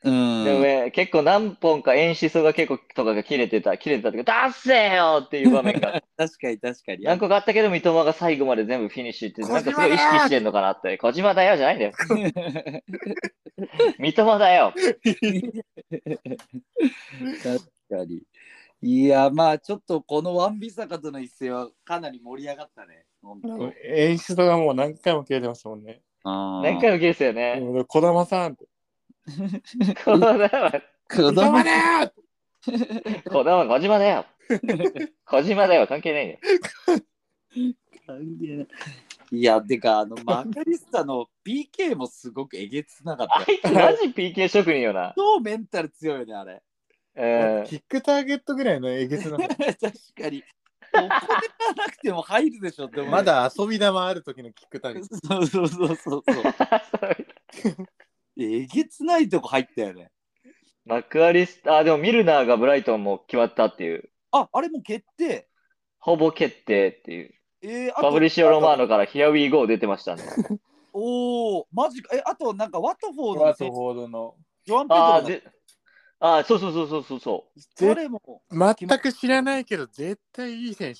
[0.06, 7.06] うん、でもね、結構何本か演出が結構とかが切れてた、切れてたっていうか、出せよっていう場面が 確かに確かに。
[7.06, 11.92] 何個かあったけど、三笘が最後まで全部フィニッシュって、なんかすごい意識してんのかなって、小島だよじゃないんだよ。
[13.98, 14.74] 三笘だよ。
[17.44, 18.24] 確かに。
[18.82, 23.06] いや、まあちょっとこのワンビサカとの一戦はかなり盛り上がったね。
[23.86, 26.02] 演出がもう何回も切れてましたもんね。
[26.26, 27.62] 何回も切れてたよね。
[27.62, 28.66] も児玉さんって。
[30.03, 30.81] 小玉だよ。
[31.09, 31.71] 子供児玉だ
[32.03, 32.13] よ。
[33.29, 34.25] 小玉、小島だよ。
[35.25, 35.88] 小島だよ。
[35.88, 36.38] 関係ないよ。
[38.05, 38.67] 関係ない
[39.31, 43.41] いや、てか、あの、マカリスタの PK もすごくえげつなかったあ。
[43.43, 44.93] いつマジ PK 職人よ。
[44.93, 45.13] な。
[45.15, 46.25] 超メンタル強いよ。
[46.25, 46.62] ね、あれ。
[47.15, 49.38] うんキックターゲットぐらいのえげつな。
[49.38, 49.49] 確
[50.19, 50.43] かに。
[50.93, 51.21] お金がな
[51.91, 53.01] くても入るでしょって。
[53.03, 53.23] ま。
[53.23, 55.15] だ遊び玉ある時のキックターゲット。
[55.17, 56.23] そうそうそうそう。
[58.63, 60.10] えげつないとこ入ったよね。
[60.86, 65.47] マクアリスタ、あ、でもミルナーがブライトンも決まったっていう、あ、あれもう決定。
[65.99, 67.34] ほぼ決定っていう。
[67.62, 70.23] えー、あとファブリシオ・ロマーノから Here We Go 出てましたね。
[70.91, 72.15] おお、マジか。
[72.15, 74.36] え、あとなんかワトフォードの選手ワトフォードの。
[74.65, 75.43] ジョアン・ペドああ、ロだで、
[76.19, 77.45] あーそうそうそうそうそうそ
[77.78, 80.93] 彼も、全く知らないけど、絶対いい選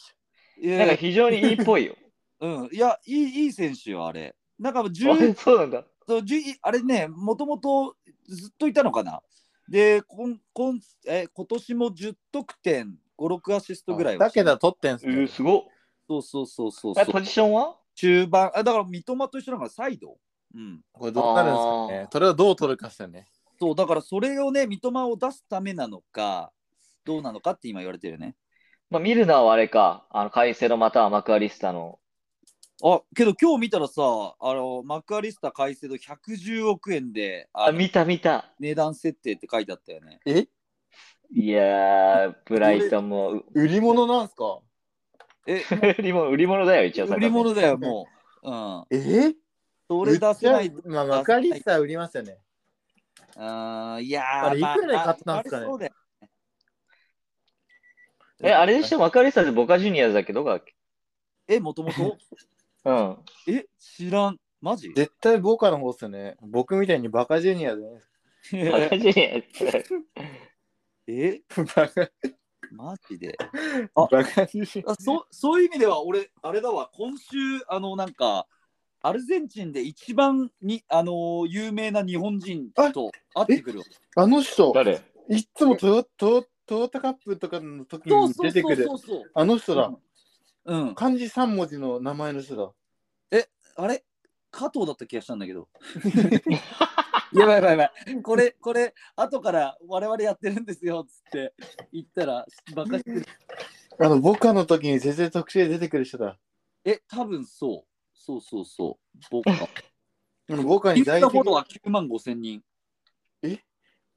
[0.58, 0.78] 手。
[0.78, 1.95] なんか非常にいいっぽいよ。
[2.39, 4.36] うん、いや、いいいい選手よ、あれ。
[4.60, 5.86] なんかあ10そうなんだ。
[6.08, 7.96] そう10あれね、もともと
[8.28, 9.22] ずっといたのかな。
[9.70, 15.28] で、こんこんえ今年も10得点、5、6アシストぐらいはだけど取ってんすえー、ね。
[15.28, 15.62] すごっ。
[16.08, 17.06] そうそうそうそうそう。
[17.08, 17.78] えポジションは？
[17.96, 20.18] 中盤、あだから三笘と一緒だからサイド？
[20.56, 20.82] うん。
[20.92, 22.08] これどうなるんですかね。
[22.12, 23.28] それをどう取るかっすよね。
[23.60, 26.52] そう、だからそれをね、三笘を出すためなのか、
[27.06, 28.36] どうなのかって今言われてるよね。
[28.89, 32.00] まあ、ミルナーはあれか、あの、カイセロまたはマクアリスタの。
[32.81, 34.01] あ、けど今日見たらさ、
[34.39, 38.53] あの、マクアリスタ改正度110億円で、ああ、の見た見た。
[38.59, 40.19] 値段設定って書いてあったよね。
[40.25, 40.47] え？
[41.31, 44.59] いやー、ブライトンも、う売り物なんすか？
[45.47, 45.63] え、
[45.97, 47.05] 売り物、売り物だよ、一応。
[47.07, 48.07] 売り物だよ、も
[48.41, 48.49] う。
[48.49, 48.86] うん。
[48.91, 49.33] え
[49.88, 50.71] それ出せない。
[50.86, 52.39] まあ、マカリスタ売りますよね。
[53.36, 55.65] あーいやー、あれいくらで買ったんですかね？
[55.65, 55.93] ああれそうだよ
[58.41, 60.33] え、あれでしょ、マクアリスタってボカジュニアだっけ？
[60.33, 60.75] どこだっけ？
[61.47, 62.17] え、もともと
[62.86, 63.17] うん。
[63.48, 64.39] え、知らん。
[64.62, 64.93] マジ？
[64.96, 66.38] 絶対ボカの方っすよね。
[66.41, 67.89] 僕みたいにバカジュニアでね。
[68.72, 69.86] ボカジュニアって。
[71.08, 71.41] え、
[71.76, 72.10] バカ
[72.72, 73.38] マジで？
[73.93, 77.36] バカジュニあそそういう意味では俺あれだわ今週
[77.67, 78.48] あのなんか
[79.02, 84.22] アルゼンチンで一番にあのー有名な日本人と会ってくるわア。
[84.24, 85.02] あの人、誰？
[85.30, 89.17] いっつもトヨトヨトヨタカップとかの時にそうそう出てくるそうそう。
[89.19, 89.91] そうあの人だ。
[90.65, 92.71] うん漢字3文字の名前の人だ。
[93.76, 94.04] あれ？
[94.52, 95.67] 加藤だった気がしたんだけど
[97.34, 101.54] やばいやばいやばいこれこれ後から我々やってるんですよっつって
[101.91, 102.45] 言ったら
[102.76, 103.26] バカしてる
[103.99, 106.38] あの、ボカの時に全然特集で出てくる人だ。
[106.84, 109.19] え多分そうそうそうそう。
[109.30, 109.52] ボカ。
[109.52, 112.63] あのボカインスに在籍タフォロワー9万5千人。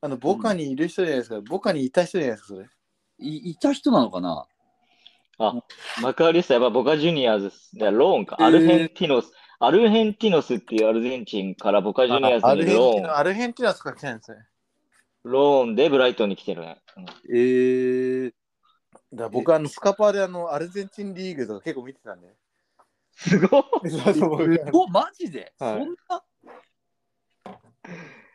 [0.00, 1.40] あのボカにいる人じゃないですか。
[1.40, 2.68] ボカにいた人じゃないですか、それ。
[3.18, 4.46] いいた人なのかな？
[5.38, 7.76] マクアリスタやっぱボカジュニアーズです。
[7.76, 8.36] でローンか。
[8.40, 9.32] えーアルヘンティノス。
[9.58, 14.38] アルヘンティノスっていうアルゼンチンからボカジュニアーズにローンルヘンティノ、アルヘンティノスから来たんですね。
[15.24, 16.78] ローンでブライトンに来てるね。
[16.96, 18.32] うんえー、
[19.14, 22.28] だ僕あのスカパーであのアルゼンチンリーグとか結構見てたんで。
[23.12, 23.90] すごい。
[23.90, 26.22] そうそう僕お、マジで、はいそんな？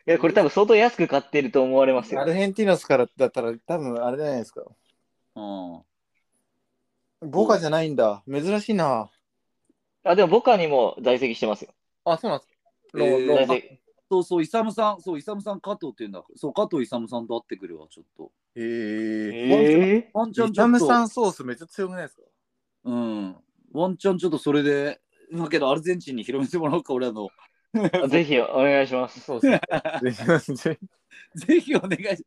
[0.04, 2.20] いや、これ多分相当安く買ってると思われますよ。
[2.20, 4.62] アルヘンティノスからだったら多分あれじゃないですか。
[5.36, 5.82] うん。
[7.22, 8.22] ボカじゃないんだ。
[8.30, 9.10] 珍しいな。
[10.04, 11.72] あ、でもボカにも在籍してますよ。
[12.04, 12.54] あ、そうなんですか。
[12.94, 13.78] ロえーロ在籍
[14.10, 16.22] そうそう、イサムさん、そう、イサムさん加藤っていうんだ。
[16.36, 18.30] そう、加藤イサムさんと会ってくるわ、ちょっと。
[18.56, 19.48] へえ。
[19.48, 22.22] えワンチャンイタムちょっと、さんソースめっちゃ強くないですか？
[22.84, 23.36] うん。
[23.72, 25.00] ワンチャンちょっとそれで、
[25.32, 27.28] だけどアルゼンチンに広めてもらおうか、俺らの。
[27.74, 29.20] ー、ぜひお願いします。
[29.20, 29.60] そうで
[30.12, 30.54] す。
[30.54, 30.78] ぜ
[31.34, 32.26] ぜひお願いし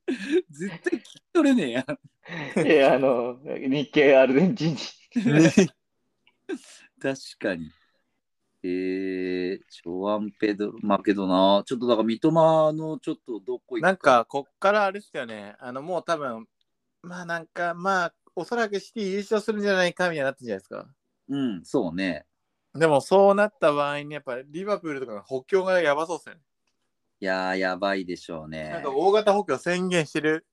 [0.50, 1.86] 絶対聞き取れねえや
[2.64, 2.68] ん。
[2.68, 4.96] いや、あの、日系アルゼンチン人。
[5.16, 5.68] ひ
[7.00, 7.72] 確かに。
[8.64, 15.56] えー、ジョアン・ペドロ、まあけどな、ちょっとだから三笘のちょっとどこ行くなん、か、こっからあれですよね。
[15.60, 16.48] あの、もう多分、
[17.04, 20.88] まあなんか、まあ、おそらくシティ優勝するんじゃないかみたいになってるんじゃないですか。
[21.30, 22.26] うん、そうね。
[22.76, 26.42] でも、そうなった場合に、やっぱりリバプールとかの補強がやばそうですよね。
[27.22, 28.70] いやー、やばいでしょうね。
[28.70, 30.46] なんか大型補強宣言してる、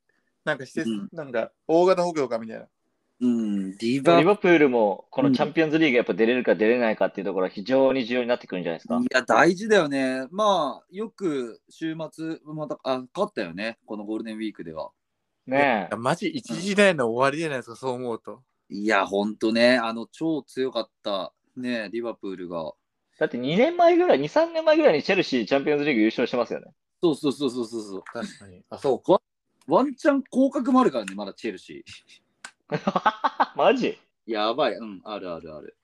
[0.45, 2.67] なんかして、うんなんか大型補強かみたいな。
[3.21, 8.99] うん、リバリバプールもこのチャンピオンズリーグやっぱ出れるか出れないかっていうところは非常に重要になってくるんじゃないですか。
[8.99, 10.27] いや、大事だよね。
[10.33, 14.91] まあ、よく週末、また、あ、勝ったよね、このゴールデンウィークでは。
[15.47, 15.97] ねえ。
[15.97, 18.43] マジ一時代の終わりじゃないですか、そう思うと。
[18.69, 22.73] いや、ほんとね、あの、超強かった、ね、リバプールが。
[23.19, 26.67] だって2年前ぐらい、2、3年前ぐらいにチェルシーチャンピオンズリーグ優勝してますよね。
[27.03, 28.03] そうそうそうそうそうそう。
[28.05, 28.62] 確かに。
[28.71, 29.21] あ、そうか。
[29.67, 33.53] ワンチャン降格もあるからね、まだチェルシー。
[33.57, 33.99] マジ？
[34.27, 35.77] やばい、うん、あるあるある。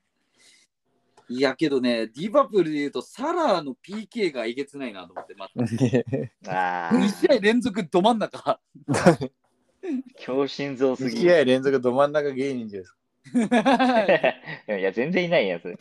[1.30, 5.46] いやけどね、リバプールで言うと、サラーの PK がえげつないなと思って、ま
[6.48, 8.38] あ2試合連続ど真ん中。
[8.48, 8.60] あ、
[10.16, 12.97] 強心臓す2ぎ試合連続ど真ん中芸人じゃないですか。
[14.78, 15.74] いや、全然いないやつ。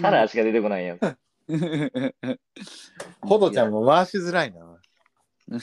[0.00, 1.16] サラーしか出てこないやつ。
[3.20, 4.80] ほどちゃんも回しづらいな。
[5.50, 5.60] 回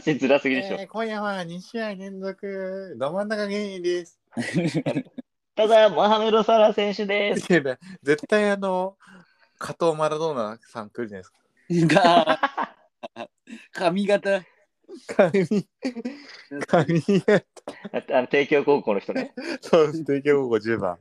[0.00, 0.76] しづらすぎでしょ。
[0.78, 4.20] えー今夜は2試合連続ど真ん中芸人です。
[5.54, 7.52] ただ、モハメド・サラー選手です。
[7.52, 8.96] いやね絶対あの、
[9.58, 11.24] 加藤マラドーナさん来るじゃない
[11.68, 12.02] ですか。
[12.02, 12.38] が
[13.72, 14.42] 髪型。
[15.06, 15.68] 髪、
[16.66, 17.42] 髪が、
[17.92, 19.34] ああの帝京高校の人ね。
[19.60, 20.98] そう、帝京高校10番。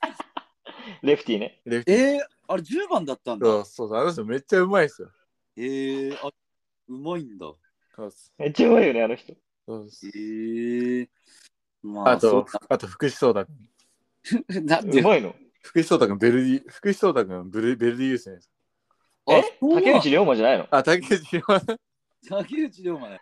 [1.02, 1.60] レフティーね。
[1.64, 3.46] レフティえー、あれ10番だったんだ。
[3.46, 5.10] そうそうそう、あの人めっちゃうまいですよ。
[5.56, 6.30] えー、あ
[6.88, 7.46] うまいんだ。
[7.96, 9.34] そうですめっちゃうまいよね、あの人。
[9.66, 11.08] そうですえー、
[11.82, 13.56] まあ、あと、あと福士蒼太君。
[14.66, 15.34] なんでうまいの？
[15.62, 18.54] 福士蒼太君、ベルディ、福士蒼太君、ベルベルディユースですか。
[19.28, 19.40] え？
[19.40, 20.68] あそうなん竹内涼真じゃないの？
[20.70, 21.78] あ、竹内涼真。
[22.28, 23.20] 竹内涼真ね。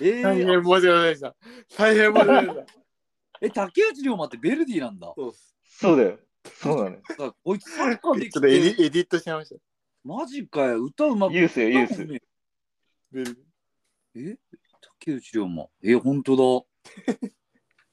[0.00, 1.36] え大ー、変申し訳ございました。
[1.76, 2.74] 大変申し訳ございまし
[3.40, 5.08] え、竹内涼真ってベルディなんだ。
[5.08, 5.14] た。
[5.16, 5.54] そうっす。
[5.64, 6.18] そうだよ。
[6.60, 7.02] そうなのよ。
[7.20, 9.60] あこいつサッカーできちょっとエデて、ィエディットしちゃいました。
[10.04, 12.06] マジかよ、歌うまくユースよ、ユース。
[12.06, 13.38] ベル
[14.16, 14.36] え
[15.00, 15.70] 竹内涼真。
[15.82, 16.66] え、ほんと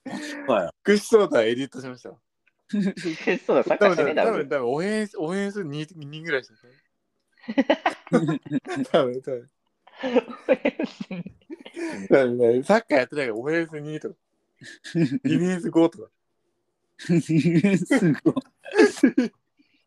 [0.04, 0.12] だ。
[0.12, 0.72] マジかよ。
[0.84, 2.10] 福士蒼太エディットしました。
[3.46, 4.50] そうだ、サッカ多分、ーしてねえだろ多分、。
[4.50, 6.68] 多分、応援、応援する 2, 人ぐらいでした。
[8.91, 9.52] 多分、多分。
[12.63, 14.15] サッカーやってないから、オフェンス2とか、
[14.93, 16.10] ディフェンス5とか。
[17.88, 18.31] すご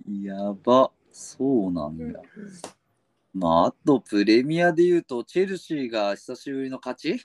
[0.08, 0.24] い。
[0.24, 0.90] やば。
[1.12, 2.20] そうなんだ。
[3.34, 7.16] まあ、あとプレミアで言うと、チェルシーが久しぶりの勝ち？
[7.16, 7.24] ジ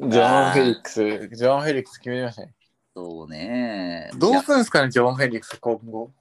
[0.00, 2.54] ョン・フェリックス、ジョン・フェリックス決めましたね。
[2.94, 4.10] そうね。
[4.18, 6.12] どうするんですかね、ジョン・フェリックス、今後。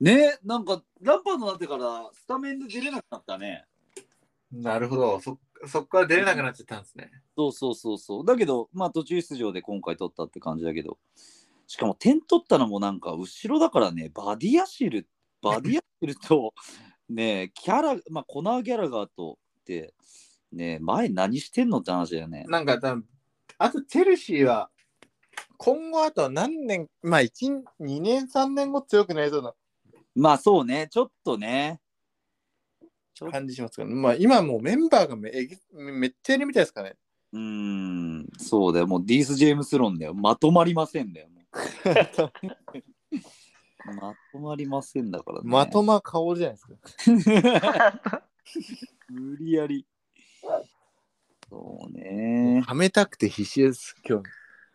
[0.00, 3.64] ねなんか、ランパードになってからスタメンで出れなくなったね。
[4.52, 5.20] なるほど。
[5.20, 7.10] そ、そこから出れなくなっちゃったんですね。
[7.36, 8.24] そうそうそうそう。
[8.24, 10.98] だけど、まあ途中出場で今回取ったって感じだけど、
[11.66, 15.08] しかも点取ったのもなんか後ろだからね、バディアシル、
[15.42, 16.54] バディアシルと、
[17.08, 19.94] ねキャラ、まあコナー・ギャラガーとって、
[20.52, 22.44] ね前何してんのって話だよね。
[22.48, 23.06] なんか、多分
[23.58, 24.70] あと、チェルシーは、
[25.56, 29.54] 今後あと何年、まあ、1、2年、3年後強くなりそうな
[30.14, 31.80] まあそうね、ちょっとね。
[33.30, 35.32] 感じしますから、まあ、今もうメンバーがめ
[35.72, 36.96] めっちゃいるみたいですかね。
[37.32, 38.86] うーん、そうだよ。
[38.86, 40.14] もうディース・ジェームス論だよ。
[40.14, 41.28] まとまりませんだよ。
[41.28, 41.42] も
[43.94, 45.44] まとまりませんだからね。
[45.44, 46.74] まとま顔じゃないですか。
[49.08, 49.86] 無理やり。
[51.48, 52.62] そうね。
[52.66, 54.24] はめたくて必死です、今日。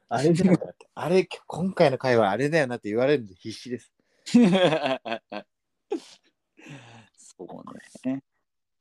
[0.10, 0.60] あれだよな。
[0.96, 3.94] あれ、今回の会話あれだよなって言われるんで必死です。
[7.48, 7.64] そ
[8.06, 8.24] うね。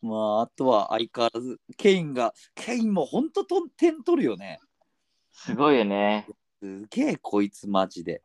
[0.03, 4.59] まあ、あとは相変わらず、ケインが、ケインもほんとと点取るよね。
[5.31, 6.27] すごいよね。
[6.63, 8.23] すげえ、こいつマジで。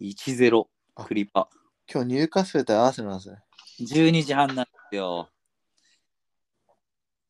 [0.00, 1.48] 1-0、あクリパ。
[1.92, 3.38] 今日入荷すると合わせなんですね。
[3.80, 5.28] 12時半なんですよ。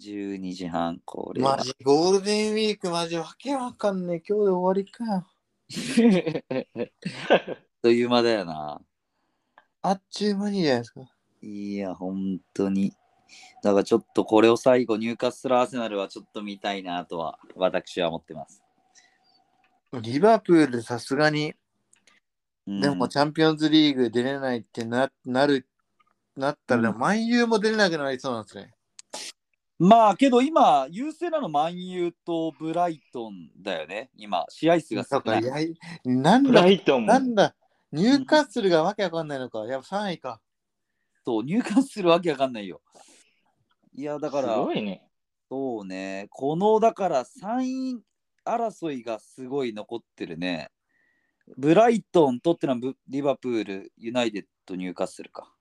[0.01, 1.57] 12時半、これは。
[1.57, 4.23] マジ、ゴールデンウィークマジわけわかんねえ。
[4.27, 5.27] 今日で終わりかよ。
[7.83, 8.81] という間だよな。
[9.83, 11.12] あっちゅう間にじゃないですか。
[11.43, 12.95] いや、本当に。
[13.63, 18.63] だからちょっとこれを最後、入荷するアーセナルはちょっと見たいなとは、私は思ってます。
[20.01, 21.55] リバプールさすがに、
[22.67, 25.67] うんでもチャンピオンズリーグ出れないってななる、
[26.37, 28.73] なったら、うん万有も出れなくなりそうなんですね。
[29.79, 34.11] まあけど今、優勢なのマンユーとブライトンだよね。
[34.17, 35.75] 今、試合数が少ない。
[36.05, 37.09] なんブだライトンも。
[37.09, 37.57] なんだ、
[37.91, 39.67] ニューカッスルがわけわかんないのか。
[39.67, 40.41] やっぱ3位か。
[41.25, 42.81] そう、入荷するわけわかんないよ。
[43.95, 45.09] いや、だかすら、ごいね。
[45.51, 48.03] そうね、このだから3位
[48.45, 50.71] 争いがすごい残ってるね。
[51.57, 55.53] ブライトン、トッテナム、リバプール、ユナイテッド、入荷するか。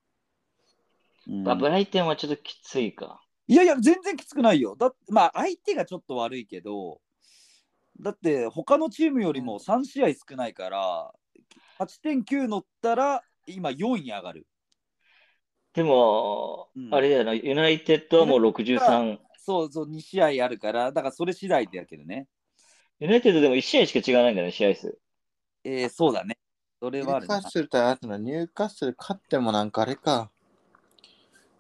[1.28, 3.22] うんまあ、ブライトンはちょっときついか。
[3.48, 4.76] いやいや、全然きつくないよ。
[4.76, 7.02] だってまあ、相手がちょっと悪いけど、
[8.00, 11.12] だって他のチームよりも3試合少ないから、
[11.80, 14.48] 8.9乗ったら今4位上がる。
[15.74, 19.20] でも、うんあれだよな、ユナイテッドはもう63。
[19.38, 22.28] そうそう、2試合あるから、だからそれ次第だけどね。
[23.00, 24.98] ユナイテッドでも1試合しか違わないんだね、試合数。
[25.64, 26.38] えー、そうだね。
[26.80, 30.32] それニはあるなューカッスルとあとのニューカッスル勝ってもなんかあれか。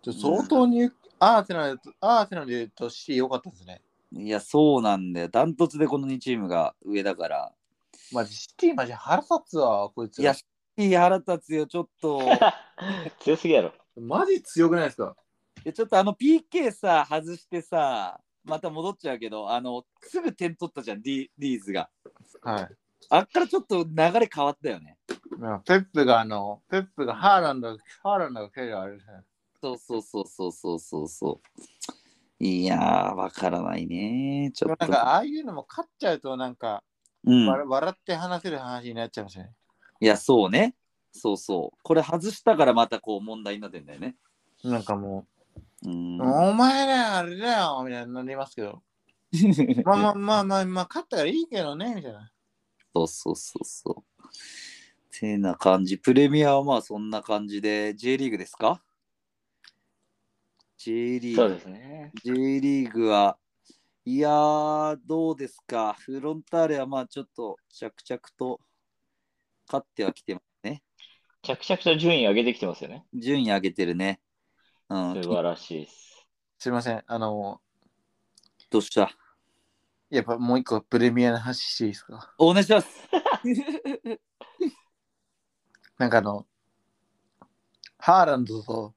[0.04, 3.82] 相当ニュー、アーセナルと、アーセナルで言うとシティ良かったですね。
[4.14, 5.30] いや、そうなんだよ。
[5.30, 7.52] ダントツでこの2チームが上だから。
[8.12, 12.22] マジ、シティマジ腹立つわ、こいついやら。、いい腹立つよ、ちょっと。
[13.22, 13.74] 強すぎやろ。
[14.00, 15.16] マジ強くないですか？
[15.64, 21.90] でちょっとあの PK さ、外してさ、また戻っちゃうけど、あの、すぐ点取ったじゃん、ディディーズが。
[22.42, 22.70] はい。
[23.10, 24.98] あっからちょっと流れ変わったよね。
[25.38, 29.14] まあペップがあの、ペップがハーランド、ハーランドが蹴るあれですね。
[29.62, 32.44] そうそうそうそうそうそうそう。
[32.44, 34.52] いやー、わからないね。
[34.56, 34.88] ちょっと。
[34.88, 36.84] なんか、ああいうのも勝っちゃうと、なんか、
[37.24, 39.52] うん、わ笑って話せる話になっちゃいますよね。
[40.00, 40.74] いや、そうね。
[41.12, 41.78] そうそう。
[41.84, 44.16] これ外したからまたこう問題になってんだよね。
[44.64, 45.28] なんかも
[45.84, 46.50] うんう、。
[46.50, 48.82] お前らあれだよみたいになりますけど。
[49.86, 52.32] まあまあまあまあ、まあ、勝ったからいいけどね、みたいな。
[52.94, 54.04] そうそうそうそう。
[55.12, 55.98] てな感じ。
[55.98, 58.84] プレミアはまあそんな感じで、J リーグですか
[60.78, 61.36] ?J リーグ。
[61.36, 62.12] そうですね。
[62.24, 63.38] J リーグは、
[64.04, 65.94] いやー、どうですか？
[66.00, 68.60] フロンターレはまあちょっと着々と
[69.68, 70.51] 勝ってはきてますね。
[71.44, 73.04] 着々と順位上げてきてますよね。
[73.14, 74.20] 順位上げてるね。
[74.90, 75.24] うん。
[75.24, 76.28] 素晴らしいです。
[76.60, 77.04] すいません。
[77.08, 77.62] あの、
[78.70, 79.18] どうした？
[80.10, 82.34] やっぱもう一個プレミアの話していいですか？
[82.38, 83.10] お願いします。
[85.98, 86.46] なんかあの、
[87.98, 88.94] ハーランドと、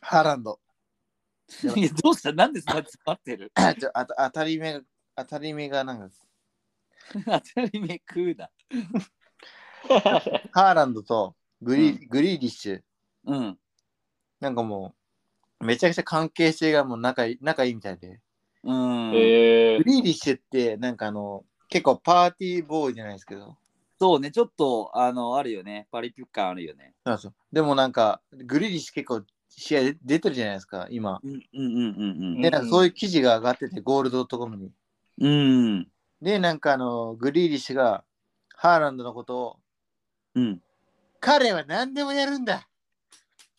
[0.00, 0.58] ハーランド。
[1.76, 2.32] いやどうした？
[2.32, 4.80] なんでそんな詰まってるちょあた当たり目が、
[5.14, 6.08] 当たり目がなんか、
[7.24, 8.50] 当たり目食うな。
[10.52, 12.82] ハーランドとグリ,、うグリーリッシュ、
[13.26, 13.58] うん。
[14.40, 14.94] なんかも
[15.60, 18.20] う、めちゃくちゃ関係性がもう仲いい仲いいみたいで。
[18.62, 19.12] うん。
[19.14, 23.56] えグリーリッシュって、なんかあの、結構パーティーボーイじゃないですけど。
[23.98, 25.88] そうね、ちょっと、あの、あるよね。
[25.90, 26.94] パリピュッ感あるよね。
[27.04, 31.20] そうなんでもなんか、グリーリッシュ結構試合で出てるじゃないですか、今。
[31.22, 34.70] うんうんうんで、なんかそういう記事が上がってて、ゴールドットコムに。
[35.20, 35.30] うん。
[35.30, 35.88] うん。
[36.20, 38.04] で、なんかあの、グリーリッシュが、
[38.54, 39.56] ハーランドのことを、
[40.36, 40.62] うん。
[41.18, 42.68] 彼は何でもやるんだ。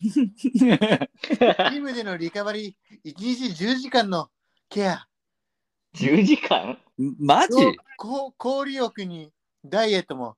[0.00, 4.30] チームでのリカバリー、1日10時間の
[4.68, 5.08] ケア、
[5.94, 6.78] 10時間？
[7.18, 7.54] マジ？
[7.96, 9.32] こ交流欲に
[9.64, 10.36] ダイエットも、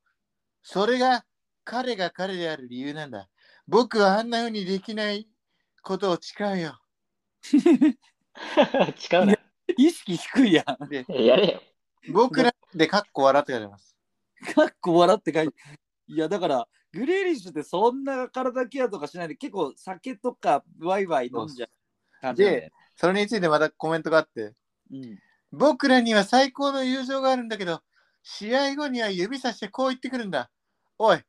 [0.63, 1.27] それが
[1.65, 3.29] 彼が彼である理由なんだ。
[3.69, 5.29] 僕はあんな風にできない
[5.83, 6.81] ことを誓うよ。
[7.53, 9.37] 違うな。
[9.77, 10.89] 意識低いやん。
[10.89, 11.63] で、やれよ。
[12.13, 13.97] 僕らでかっこ笑って書いてます。
[14.55, 15.55] かっこ笑って書いて。
[16.13, 21.71] いや、だから、グレーリッシュってそんな体ケアとかしないで、結構酒とかワイワイ飲んじゃう
[22.21, 24.55] 感じなんだよねそれについてまたコメントがあって、
[24.93, 25.19] うん。
[25.53, 27.81] 僕らには最高の友情があるんだけど、
[28.23, 30.51] 試合後には指さしてこう言ってくるんだ。
[30.99, 31.21] おい、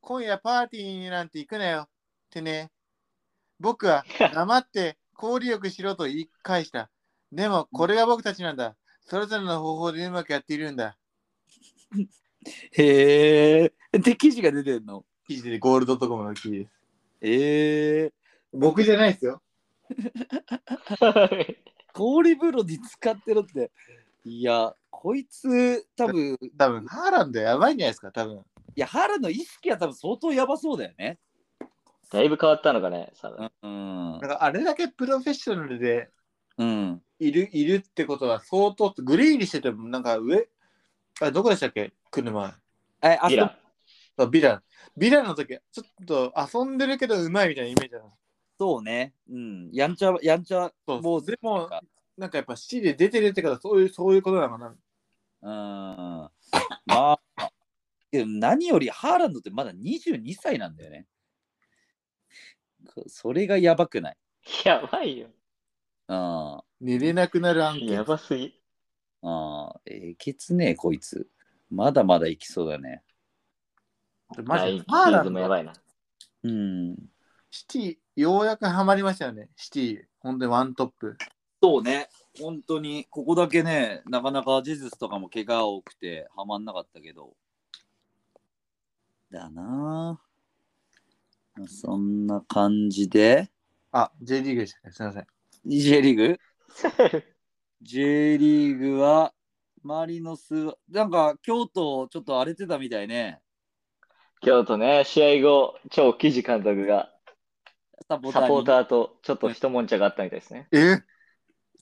[0.00, 1.82] 今夜パーティーになんて行くなよ。
[1.82, 1.88] っ
[2.30, 2.70] てね。
[3.60, 4.04] 僕は
[4.34, 6.90] 黙って交流力しろと言い返した。
[7.30, 8.76] でもこれが僕たちなんだ。
[9.02, 10.96] それぞれの方法でうまくやっているんだ。
[12.72, 13.72] へえ。
[13.92, 15.04] で、記事が出てんの？
[15.26, 16.70] 記事でゴールドとコムの記事です。
[17.20, 18.12] ええ。
[18.52, 19.40] 僕じゃないですよ。
[21.92, 23.70] 氷風呂に使ってるって。
[24.24, 28.42] いや、こいつ、多分い多分ハーランドやばいんじゃないですか、多分。
[28.76, 31.18] や、原の意識は多分相当やばそうだよね。
[32.10, 33.50] だいぶ変わったのかね、多分。
[33.62, 34.20] うんなん。
[34.20, 36.10] かあれだけプロフェッショナルで
[36.58, 37.02] うん。
[37.18, 40.48] いるいるってことは相当グリーにしててもなんか上
[41.20, 41.92] あどこでしたっけ？
[42.12, 42.52] 来る前
[43.02, 43.58] え、あビラ。
[44.18, 44.62] あビラ
[44.96, 48.04] ビラの時ちょっと遊んでるけどうまいみたいなイメージだな
[48.58, 49.14] そうね。
[49.28, 49.70] うん。
[49.72, 51.68] やんちゃ、やんちゃ、そうもう、でも
[52.16, 54.68] なんかやっぱ C で出てるってことはそういうそういうことなのかな
[55.42, 56.30] うん。
[56.86, 57.50] まあ、
[58.10, 61.06] でも何よりハーランドってまだ22歳なんだよね。
[62.94, 64.16] こそれがやばくない。
[64.64, 65.28] やばいよ。
[66.08, 66.60] うん。
[66.86, 68.54] 寝れなくなる案件やばすぎ。
[69.22, 71.28] ああ、えげつねえ、こいつ。
[71.72, 73.02] まだまだいきそうだね。
[74.44, 75.72] マジでハーランドズもやばいな。
[76.44, 76.96] うん。
[77.50, 81.16] シティようやくハマりましたよねシティ本当にワントップ
[81.62, 82.08] そうね。
[82.40, 87.36] 本当に、ここだけね、なかなかジェズスとかも怪我多くて、はまんなかったけど。
[89.30, 90.18] だな
[91.54, 93.48] あそんな感じで、
[93.92, 95.26] あ J リーグでしたねすいません
[95.66, 96.38] J リーグ？
[97.82, 99.32] J リーグは、
[99.82, 100.54] マリノス、
[100.90, 103.40] なんか京都ちょっと荒れてたみたいね。
[104.40, 107.12] 京都ね、試合後、超記事監督が
[108.08, 110.68] サポーサポーターとちょっと一悶着があったみたいですね。
[110.72, 111.02] え？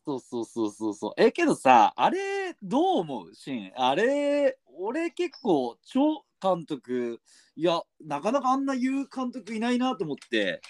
[0.05, 1.13] そうそうそうそうそう。
[1.17, 3.35] え、けどさ、あれ、どう思う？
[3.35, 3.73] シン。
[3.77, 7.21] あれ、俺結構、超監督、
[7.55, 10.63] いや、なかなかあんな言う監督いないなと思って。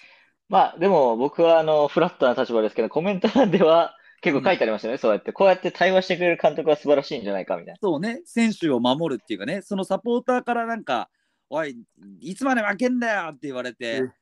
[0.49, 5.33] まあ、でも僕はあのフラットな立場ですけど、コメント欄では結構書いてありましたね、そうやって。
[5.33, 7.79] こうやって対話してくれる監督は素晴らしいんじゃないかみたいな。
[7.81, 11.09] そうね、選手を守るっていうかね、そのサポーターからなんか、
[11.49, 11.77] おい、
[12.21, 14.13] いつまで負けんだよって言われてうん、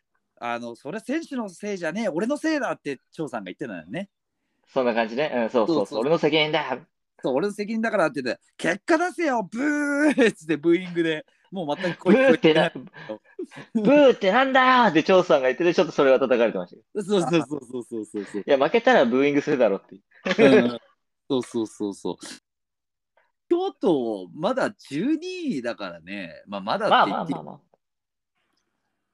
[0.40, 4.08] あの、それ選手のせいじゃねえ、俺のせいだって張さんが言ってたよね。
[4.72, 5.32] そんな感じね。
[5.34, 6.00] うん、そうそうそうそうそう。
[6.00, 6.80] 俺の責任だよ。
[7.20, 12.82] そう、俺の責任だからって言って、結果出せよ、ブーってブーイングで、もう全くブーってな、声
[13.74, 17.02] ブーってなんだよって張さんが言ってて、ちょっとそれが叩かれてましたけど。
[17.02, 18.42] そうそうそうそうそうそう。
[18.42, 20.00] いや、負けたらブーイングするだろうって
[21.28, 22.16] そうそうそうそう。
[23.48, 26.42] 京都、まだ12位だからね。
[26.46, 27.68] まあ、まだまあって言ってまあまあまあ。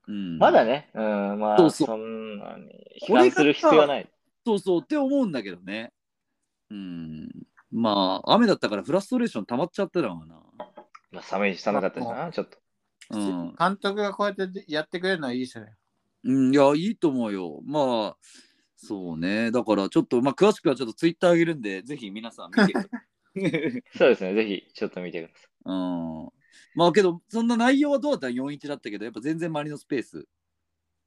[0.06, 0.90] うん、まだね。
[0.94, 2.64] うん、まあ、そうそうそんなに
[3.08, 4.10] 悲観する必要はない。
[4.44, 5.92] そうそうって思うんだけどね。
[6.70, 7.30] うん。
[7.70, 10.40] まあ、雨だったからフラストレーション溜まっちゃったのかな。
[11.14, 12.58] まあ、寒いし寒かったしな、ちょっと。
[13.10, 13.54] うん。
[13.56, 15.74] 監督がこうやってやってくれるのはいいですよね
[16.24, 17.60] うん、いや、いいと思うよ。
[17.64, 18.16] まあ、
[18.76, 19.50] そうね。
[19.50, 23.00] だから、ちょっと、まあ、詳しくはちょっとツイッターあげるんで、ぜひ皆さん見てください。
[23.96, 25.50] そうですね、ぜひちょっと見てください。
[25.66, 26.28] うん。
[26.74, 30.26] まあ、けど、そんな内容はどうだったら4-1だったけど、やっぱ全然マリノスペース。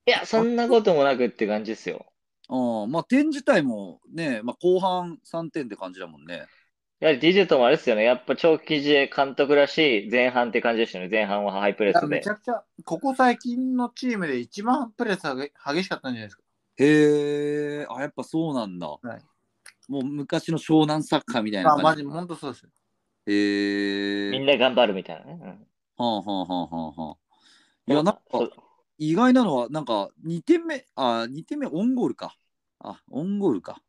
[0.06, 2.06] いや、そんなこともなくって感じですよ。
[2.50, 6.46] うん、まあ点自体もね、まあ、後半3点って感じだもんね。
[7.00, 8.04] やはり DJ ともあれですよね。
[8.04, 11.10] やっぱ長期試合監督らしい前半って感じでしたね。
[11.10, 12.30] 前半はハイプレスでいやめち。
[12.30, 16.42] ゃくちゃここ最近のチームで一番プレスが激しかったんじゃないですか
[16.78, 18.88] へえ、あ、やっぱそうなんだ。
[18.88, 19.22] はい
[19.88, 21.82] もう昔の湘南サッカーみたいな感じ。
[21.82, 22.68] あマジ本当そうです
[23.28, 24.32] へえ。
[24.32, 25.40] みんな頑張るみたいなね。
[25.42, 25.58] うんは
[25.98, 27.18] あはあはあはあはあ。
[27.88, 28.22] いや、なんか
[28.98, 32.36] 意外なのは、なんか2点目、あ、2点目オンゴールか。
[32.80, 33.82] あ、オンゴールか。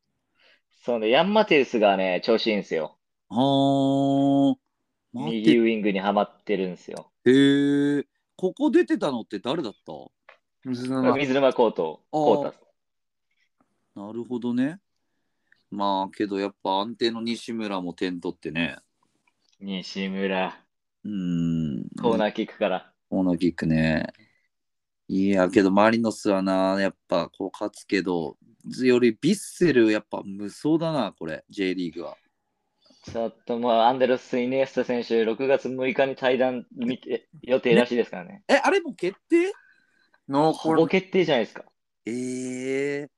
[0.84, 2.97] そうね、ヤンマテウスがね、調子いいんですよ。
[3.29, 4.59] はあ。
[5.14, 7.11] 右ウィングにはまってるんですよ。
[7.24, 8.07] へえ。
[8.37, 9.93] ここ出てたのって誰だった？
[10.64, 12.61] 水沼水沼コート、コータス。
[13.97, 14.81] なるほどね。
[15.70, 18.76] まあ、けどやっぱ安定の西村も点取ってね。
[19.61, 20.57] 西村、
[21.05, 21.89] うーん。
[22.01, 22.93] コーナーキックから。
[23.11, 24.07] コーナーキックね。
[25.09, 28.37] いや、けどマリノスはな、やっぱこう勝つけど、
[28.83, 32.16] よりビッセルやっぱ無双だな、これ、J リーグは。
[33.12, 38.42] ちょっともうアンデルス・イネスタ選手、6月6日に対談見て予定らしいですからね。
[38.48, 39.52] え、あれもう決定？
[40.28, 41.64] ノーコルほぼ決定じゃないですか。
[42.04, 43.09] ええ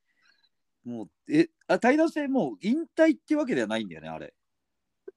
[0.85, 4.33] もう、え、あ対談してもう引退ってわけではないんだよね、あれ。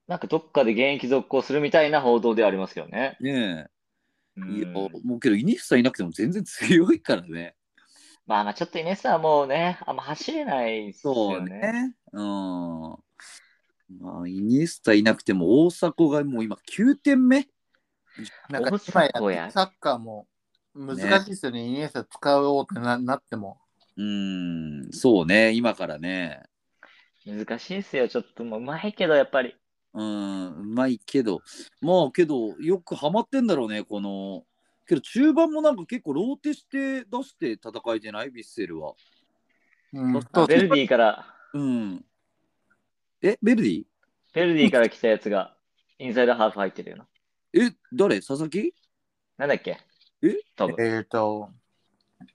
[0.07, 3.17] なんかどっかで現役続行するみたいな報道ではありますけどね。
[3.21, 3.67] ね
[4.35, 4.53] うえ。
[4.57, 7.55] いや、んもうけど、イニスタいなくても全然強いからね。
[8.25, 11.59] まあまあちょっとイネスタはもうね、あんま走れないですそうよね。
[11.59, 11.95] ね。
[12.13, 12.97] うん。
[13.89, 17.47] まあ、イニエスタいなくても大迫がもう今9点目？
[18.49, 20.27] なんか大今やサッカーも
[20.75, 23.59] 難しいですよね、イニエスタ使おうってななっても。
[23.97, 26.43] うーん、そうね、今からね。
[27.25, 29.55] 難しいですよ、ちょっともううまいけど、やっぱり。
[29.93, 31.41] うん、うまいけど、
[31.81, 34.43] まあけど、よくハマってんだろうね、この。
[34.85, 38.27] けど中盤もなんか結構ローテして出して戦えてない？
[38.29, 38.93] ヴィッセルは。
[39.93, 40.19] うんベ
[40.55, 42.05] ルディから、うん。
[43.25, 43.83] え、ベルディ？
[44.33, 45.55] ベルディから来たやつが、
[45.97, 47.07] インサイドハーフ入ってるよな。
[47.53, 48.17] え、誰？
[48.17, 48.73] 佐々木？
[49.37, 49.79] なんだっけ？
[50.21, 50.35] え？
[50.57, 50.75] 多分。
[50.85, 51.49] えっ、と、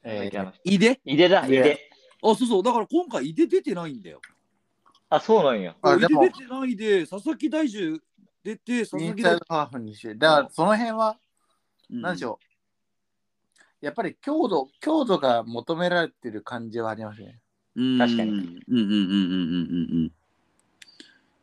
[0.03, 1.01] えー井出？
[1.05, 1.91] 井出だ、井井出出。
[2.23, 4.23] あ、そうそう、だから今回井出出てないんだよ。
[5.11, 5.77] あ、そうなんよ。
[5.83, 8.01] あ井出出てないで、佐々木大樹
[8.43, 11.19] 出て、佐イ々木大ンサイドハーフにして、だからその辺は、
[11.91, 11.97] 樹。
[12.01, 12.39] なんでしょ
[13.83, 13.85] う。
[13.85, 17.41] やっぱり強度、強度が求められてる感じはありますね。
[17.77, 17.99] うん。
[17.99, 20.13] 確かにうんうんうんうんうんうんうん。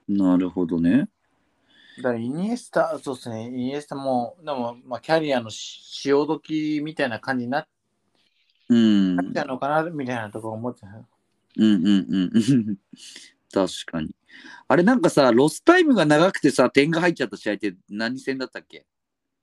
[0.07, 1.09] なるほどね。
[1.97, 7.67] だからイニエスタ、そうですね、イニエスタも、でも、まあ、キャリアのし潮時みたいな感じになっ
[8.67, 9.33] うん。
[9.33, 10.87] ちゃうのかな、みたいなところ思ってた。
[10.87, 11.07] うん
[11.57, 12.77] うんうんうん。
[13.51, 14.13] 確かに。
[14.67, 18.85] あれなんかさ、ロスタイムが長くてさ、点が入っちゃった試合って何戦だったっけ？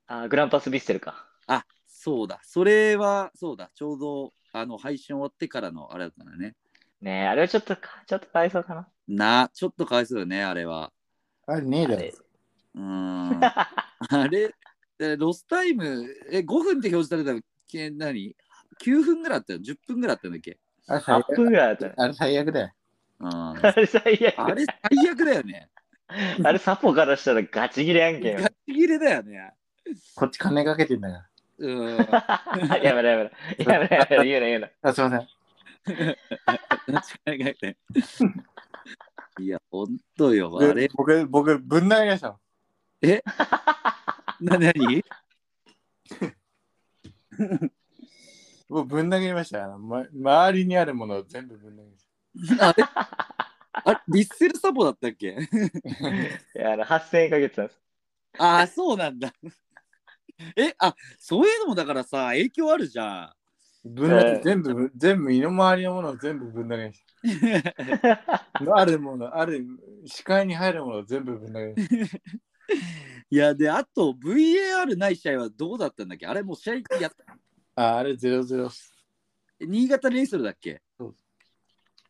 [0.06, 1.26] あ、グランパスビッセルか。
[1.46, 2.40] あ、そうだ。
[2.42, 3.70] それは、そうだ。
[3.74, 6.54] ちょうど、あの、配信終わってからのあれだったんだね。
[7.03, 8.88] ねえ、あれはちょっとか、ちょっとかわいそうかな。
[9.09, 10.92] な、ちょっとかわいそうよね、あれは。
[11.46, 12.14] あれねえだろあれ。
[12.74, 13.40] うーん。
[13.44, 14.55] あれ、
[15.00, 18.36] えロスタイム、え、5分って表示されたの、け何
[18.80, 19.59] ?9 分ぐらいあったよ。
[19.59, 20.59] 10分ぐらいあったんだっけ？
[20.86, 22.72] あれ最8分悪ぐらいだっあれ最悪だよ。
[23.20, 23.30] うん。
[23.30, 23.68] た。
[23.68, 24.38] あれ最悪。
[24.40, 25.70] あれ最悪だよね。
[26.44, 28.48] あれサポからしたらガチギレやんけんよガ。
[28.50, 29.53] チ切れだよね。
[30.14, 31.28] こっち金かけてんだか
[31.59, 31.96] うん。
[32.82, 33.30] やめろやめろ。
[33.59, 34.24] やめろやめろ。
[34.24, 34.66] 言うな言うな。
[34.66, 34.72] ら。
[34.82, 35.41] あ、すいません。
[35.85, 36.16] 間
[37.35, 37.66] 違
[39.41, 40.57] いや、ほんとよ。
[40.61, 42.39] あれ、僕、僕、ぶん投げました。
[44.41, 45.03] な、なに
[48.68, 49.64] 僕、ぶん投げました。
[49.64, 52.07] あのま、周りにあるものを全部ぶん投げまし
[52.61, 52.85] あれ？
[53.85, 55.37] あれ、リッセルサポだったっけ？
[55.39, 57.80] いや、あの、8000円かけてたんです。
[58.39, 59.33] ああ、そうなんだ。
[60.57, 63.35] え、あ、そういうのもだからさ、影響あるじゃん。
[63.85, 66.93] ぶん投げ全部、全部、身の回りのものを全部ぶん投げ。
[68.74, 69.66] あるもの、ある、
[70.07, 71.74] 視界に入るものを全部ぶん投げ。
[73.30, 76.26] いや、で、あと、VAR ない試合はどうだったんだっけ？
[76.26, 77.24] あれもう試合やった。
[77.74, 78.93] あ、あれ0-0っす。
[79.61, 80.83] 新潟レイソルだっけ？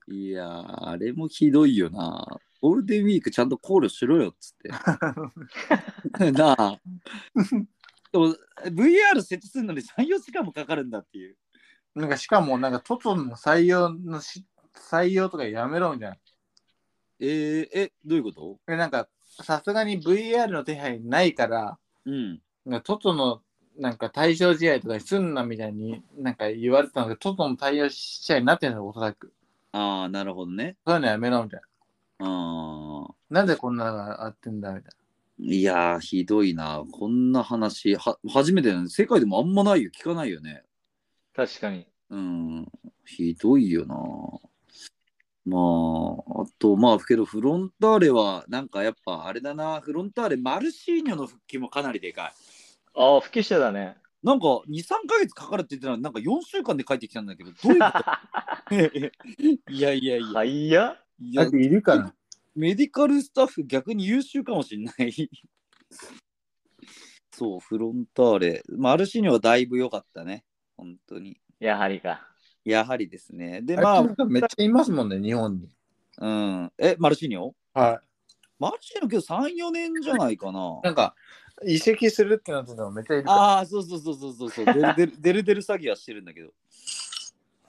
[0.08, 2.26] いやー、あれもひどいよな。
[2.60, 4.68] ゴールデンウィークちゃんと考慮しろよっつって。
[6.32, 6.80] なあ。
[8.12, 8.34] でも
[8.66, 11.36] VR 設置するのに3、4時間もかかるんだっていう。
[11.94, 16.16] なんかしかも、なんかトトの採用のし採用とかやめろみたいな。
[17.20, 18.58] えー、え、どういうこと？
[18.68, 19.08] えなんか、
[19.42, 22.40] さすがに VR の手配ないから、うん。
[22.66, 23.42] なんかトトの
[23.78, 29.32] なんか対象試合とかにすんなみたいになんか言われてたので、トトの対応試合になってるんですよ、おそらく。
[29.72, 30.76] ああ、なるほどね。
[30.86, 31.60] そういうのやめろみたい
[32.18, 32.26] な。
[32.26, 33.14] ああ。
[33.30, 34.92] なんでこんなのがあってんだみたい
[35.38, 36.84] いやー、ひどいな。
[36.92, 38.88] こんな話、は初めてだね。
[38.88, 39.90] 世界でもあんまないよ。
[39.90, 40.62] 聞かないよね。
[41.34, 41.86] 確かに。
[42.10, 42.68] うん。
[43.04, 43.96] ひどいよな。
[45.44, 49.80] まあ、あと、まあ、けど、フロンターレは、なんかやっぱ、あれだな。
[49.80, 52.32] フロンターレ、マルシーニョの復帰もかなりでかい。
[52.94, 53.96] ああ、復帰してたね。
[54.22, 57.86] なんか、2、3ヶ月かかるって言ってたのになんか4週間で帰ってきたんだけど、どういうこ
[58.70, 59.72] と？
[59.72, 60.26] いやいやいや。
[60.28, 60.96] はいや。
[61.20, 61.42] いな。
[61.42, 62.14] やいるかな
[62.54, 65.30] メディカルスタッフ逆に優秀かもしれない。
[67.32, 68.62] そう、フロンターレ。
[68.76, 70.44] マルシーニョはだいぶ良かったね。
[70.76, 71.40] 本当に。
[71.60, 72.26] やはりか。
[72.64, 73.60] やはりですね。
[73.62, 75.68] で、あまあ、めっちゃいますもんね、日本に。
[76.18, 76.72] うん。
[76.78, 77.52] え、マルシーニョ？
[77.74, 78.00] は
[78.58, 80.78] マルシーニョけど3、4年じゃないかな。
[80.78, 80.80] い。
[80.86, 81.14] なんか、
[81.64, 84.64] 移籍するってなってたのめっちゃいるかああ、そうそうそうそうそうそう。
[84.66, 86.52] デルデルデルデル詐欺はしてるんだけど。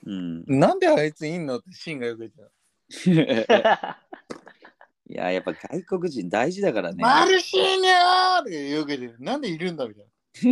[0.06, 0.46] うん。
[0.46, 0.58] ら。
[0.68, 4.00] なんであいついんのってシーンがよく言ってた。
[5.10, 7.02] いや、やっぱ外国人大事だからね。
[7.02, 9.16] マルシーニョーってよく言ってる。
[9.20, 10.06] なんでいるんだみたい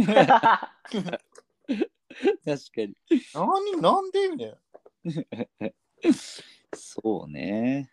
[0.06, 1.22] 確
[2.46, 2.96] かに。
[3.34, 3.46] な。
[3.46, 5.72] 何なんでみたいな。
[6.76, 7.92] そうね。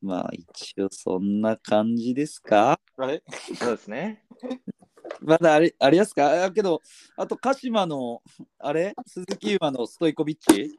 [0.00, 2.78] まあ一応そんな感じですか？
[2.96, 3.22] あれ？
[3.56, 4.24] そうですね。
[5.20, 6.44] まだあれ、あれですか？
[6.44, 6.80] あけど、
[7.16, 8.22] あと鹿島の、
[8.58, 8.94] あれ？
[9.06, 10.78] 鈴木馬のストイコビッチ？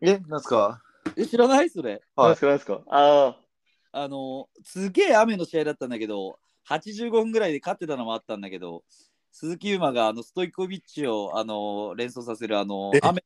[0.00, 0.80] え、なんすか？
[1.16, 1.70] え、知らない？
[1.70, 2.00] それ。
[2.16, 2.46] 何ですか？
[2.46, 2.82] 何ですか？
[2.88, 3.36] あ
[3.92, 8.84] あの、すげえ雨の試合だったんだけど、85分ぐらいで勝ってたのもあったんだけど、
[9.36, 13.00] 鈴木馬があのストイコビッチをあの連想させるあのえ？
[13.02, 13.20] 雨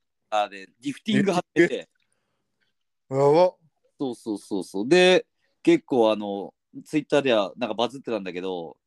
[0.49, 1.91] でリフティング張ってて、
[3.11, 3.55] やば。
[4.01, 4.89] そうそうそうそう。
[4.89, 5.27] で、
[5.63, 6.55] 結構あの、
[6.87, 8.79] ツイッターではなんかバズってたんだけど、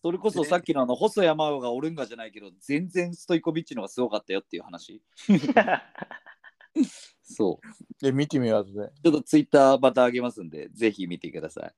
[0.00, 5.02] それこそさっきのあの細山青がオルンガじゃないけど、全然ストイコビッチの方がすごかったよっていう話。
[7.24, 8.04] そう。
[8.04, 8.92] で、見てみよう後で。
[9.02, 11.74] ちょっとツイッターまたあげますんで、ぜひ見てください。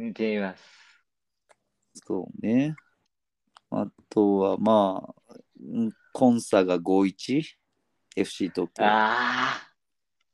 [0.00, 0.62] 見てみます。
[1.94, 2.76] そうね。
[3.70, 8.70] あとはまあ、うんコンサが 5-1FC 東京。
[8.80, 9.60] あ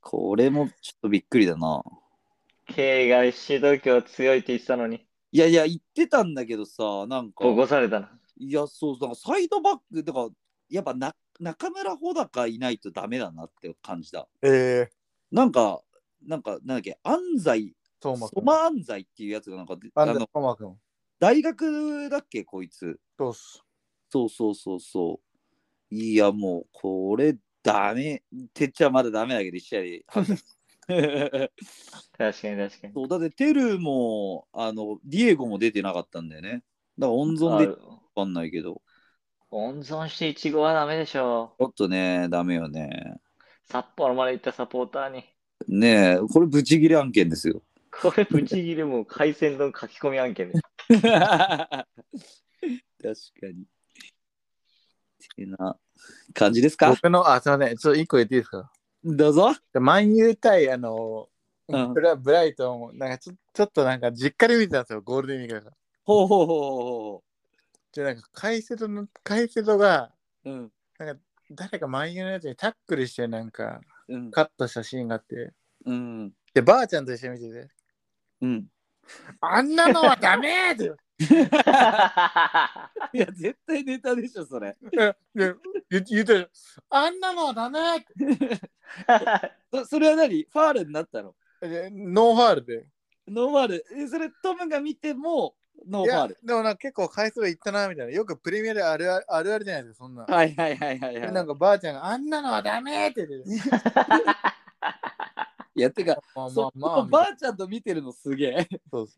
[0.00, 1.82] これもちょっとびっくりだな。
[1.84, 8.10] あ、K が FC 東京強いって言ってたのに、いやいや、言ってたんだけどさ、なんか、起こされたな。
[8.38, 10.28] いや、そう、なんかサイドバック、だから、
[10.70, 14.28] やっぱな中村穂高いないとダメだなって感じだ。
[14.42, 14.90] ええ
[15.32, 15.82] なんか、
[16.24, 18.40] なんか、なんだっけ、安西、トーマ君。
[18.40, 20.28] ソマ安西っていうやつがなんか、あの。
[21.24, 23.00] 大学だっけ、こいつ。
[23.18, 23.64] そうっす。
[24.10, 25.20] そうそうそうそ
[25.90, 25.94] う。
[25.94, 28.22] いや、もう、これ、ダメ。
[28.52, 30.04] てっちゃまだダメだけど、一試合で。
[32.18, 32.92] 確かに確かに。
[32.92, 36.50] そうだって、テルも、あの、ディエゴも出てなかったんだよね。
[36.50, 36.62] だか
[36.98, 37.76] ら温存でわ
[38.14, 38.82] あかんないけど、
[39.50, 43.14] 温存してイチゴはダメでしょちょっとね、ダメよね。
[43.64, 45.24] 札幌まで行ったサポーターに。
[45.68, 47.62] ねえ、これブチギレ案件ですよ。
[48.02, 50.73] これ、ブチギレもう海鮮丼書き込み案件です。
[50.88, 51.86] 確か
[53.52, 53.66] に。
[55.36, 55.76] てな
[56.32, 56.90] 感じですか？
[56.90, 57.76] 僕の、あ、すみません。
[57.76, 58.70] ちょっと一個言っていいですか？
[59.04, 59.52] どうぞ。
[59.74, 61.28] マンユー対、あの、
[61.68, 65.76] うんブラブライトン、なんかちょちょっとなんか実家で見てたんですよ、ゴールデンウィークだから。
[66.04, 67.22] ほうほうほうほ
[67.94, 70.12] で、なんか、カイセドの、カイセドが、
[70.44, 70.58] うほう。
[70.58, 70.72] うん。
[71.52, 74.30] 誰かマンユーのやつにタックルして、なんか、うん。
[74.30, 75.54] カットしたシーンがあって、
[75.86, 76.32] うん。
[76.52, 77.68] で、ばあちゃんと一緒に見てて、
[78.42, 78.66] うん。
[79.40, 80.92] あんなのはダメーって
[83.12, 84.76] いや、絶対ネタでしょ、それ。
[84.92, 85.20] 言って
[86.10, 86.50] 言ってる
[86.90, 87.78] あんなのはダメ
[89.72, 90.42] そそれは何？
[90.44, 91.34] ファールになったの？
[91.60, 92.86] でノーファールで。
[93.28, 93.84] ノーファール。
[93.96, 95.54] えそれ、トムが見ても、
[95.88, 96.38] ノーファール。
[96.42, 98.12] でもなんか結構回数がいったなみたいな。
[98.12, 100.24] よくプレミアであるあるあるあるじゃないですか、そんな。
[100.24, 101.32] はいはいはいはい、ではい。
[101.32, 103.44] なんかばあちゃんがあんなのはダメーって言ってる。
[105.76, 108.68] いや、てか、まあまそあまあばあちゃんと見てるのすげえ。
[108.90, 109.08] そう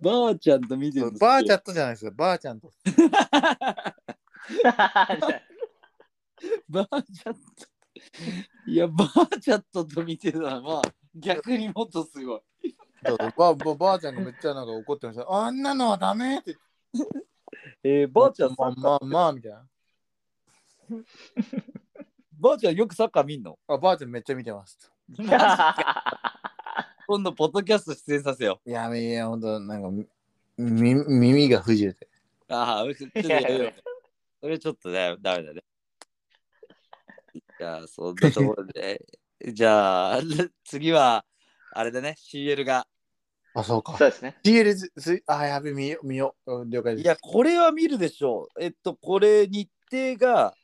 [0.00, 1.28] ばあちゃんと見てるのすげえ。
[1.28, 2.70] ばあちゃんとじゃないですか、ばあちゃんと。
[6.68, 7.40] ばあちゃんと。
[8.66, 10.82] いや、ばあちゃんとと見てるのは、まあ、
[11.14, 12.40] 逆にもっとすごい。
[13.06, 15.30] そうばばばあちゃんがめっちゃなんか怒ってました。
[15.30, 16.56] あんなのはダメーって。
[17.82, 19.66] えー、ばあちゃん、まあまあまあみたいな。
[22.40, 23.58] ばあちゃんよくサッカー見んの？
[23.68, 24.78] あばあちゃんめっちゃ見てます。
[27.06, 30.06] 今度、ポッドキャスト出演させよいや、いや、ほんと、なんかみ
[30.58, 32.06] み耳が不自由で。
[32.48, 32.54] う。
[32.54, 33.72] ああ、ちょっとやめよう。
[34.42, 35.62] それちょっとね、ダメだね。
[37.58, 39.02] じゃあ、そんなところで。
[39.46, 40.20] じゃあ、
[40.64, 41.24] 次は、
[41.72, 42.86] あれだね、CL が。
[43.54, 43.96] あ、そうか。
[43.96, 44.36] そうですね。
[44.44, 46.60] CL ずずあ、やべ、見よ見よう。
[46.60, 47.04] うん了解です。
[47.04, 48.62] いや、これは見るでしょう。
[48.62, 50.54] えっと、これ、日程が、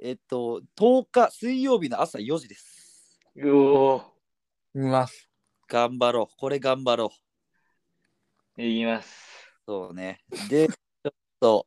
[0.00, 2.77] えっと、10日、水曜日の朝4時です。
[3.40, 4.02] うお
[4.74, 5.30] 見ます。
[5.68, 6.36] 頑張ろう。
[6.36, 7.12] これ頑張ろ
[8.56, 8.60] う。
[8.60, 9.54] ー、いきます。
[9.64, 10.24] そうね。
[10.48, 11.66] で、ちょっと、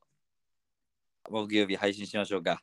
[1.30, 2.62] 木曜日配信しましょうか。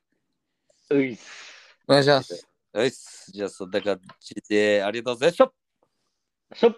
[0.90, 1.74] ういっす。
[1.86, 2.48] お願いします。
[2.74, 3.32] よし。
[3.32, 6.56] じゃあ、そんな感じで、ありがとうございました。
[6.56, 6.76] しょっ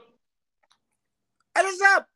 [1.55, 2.10] ありがとうございました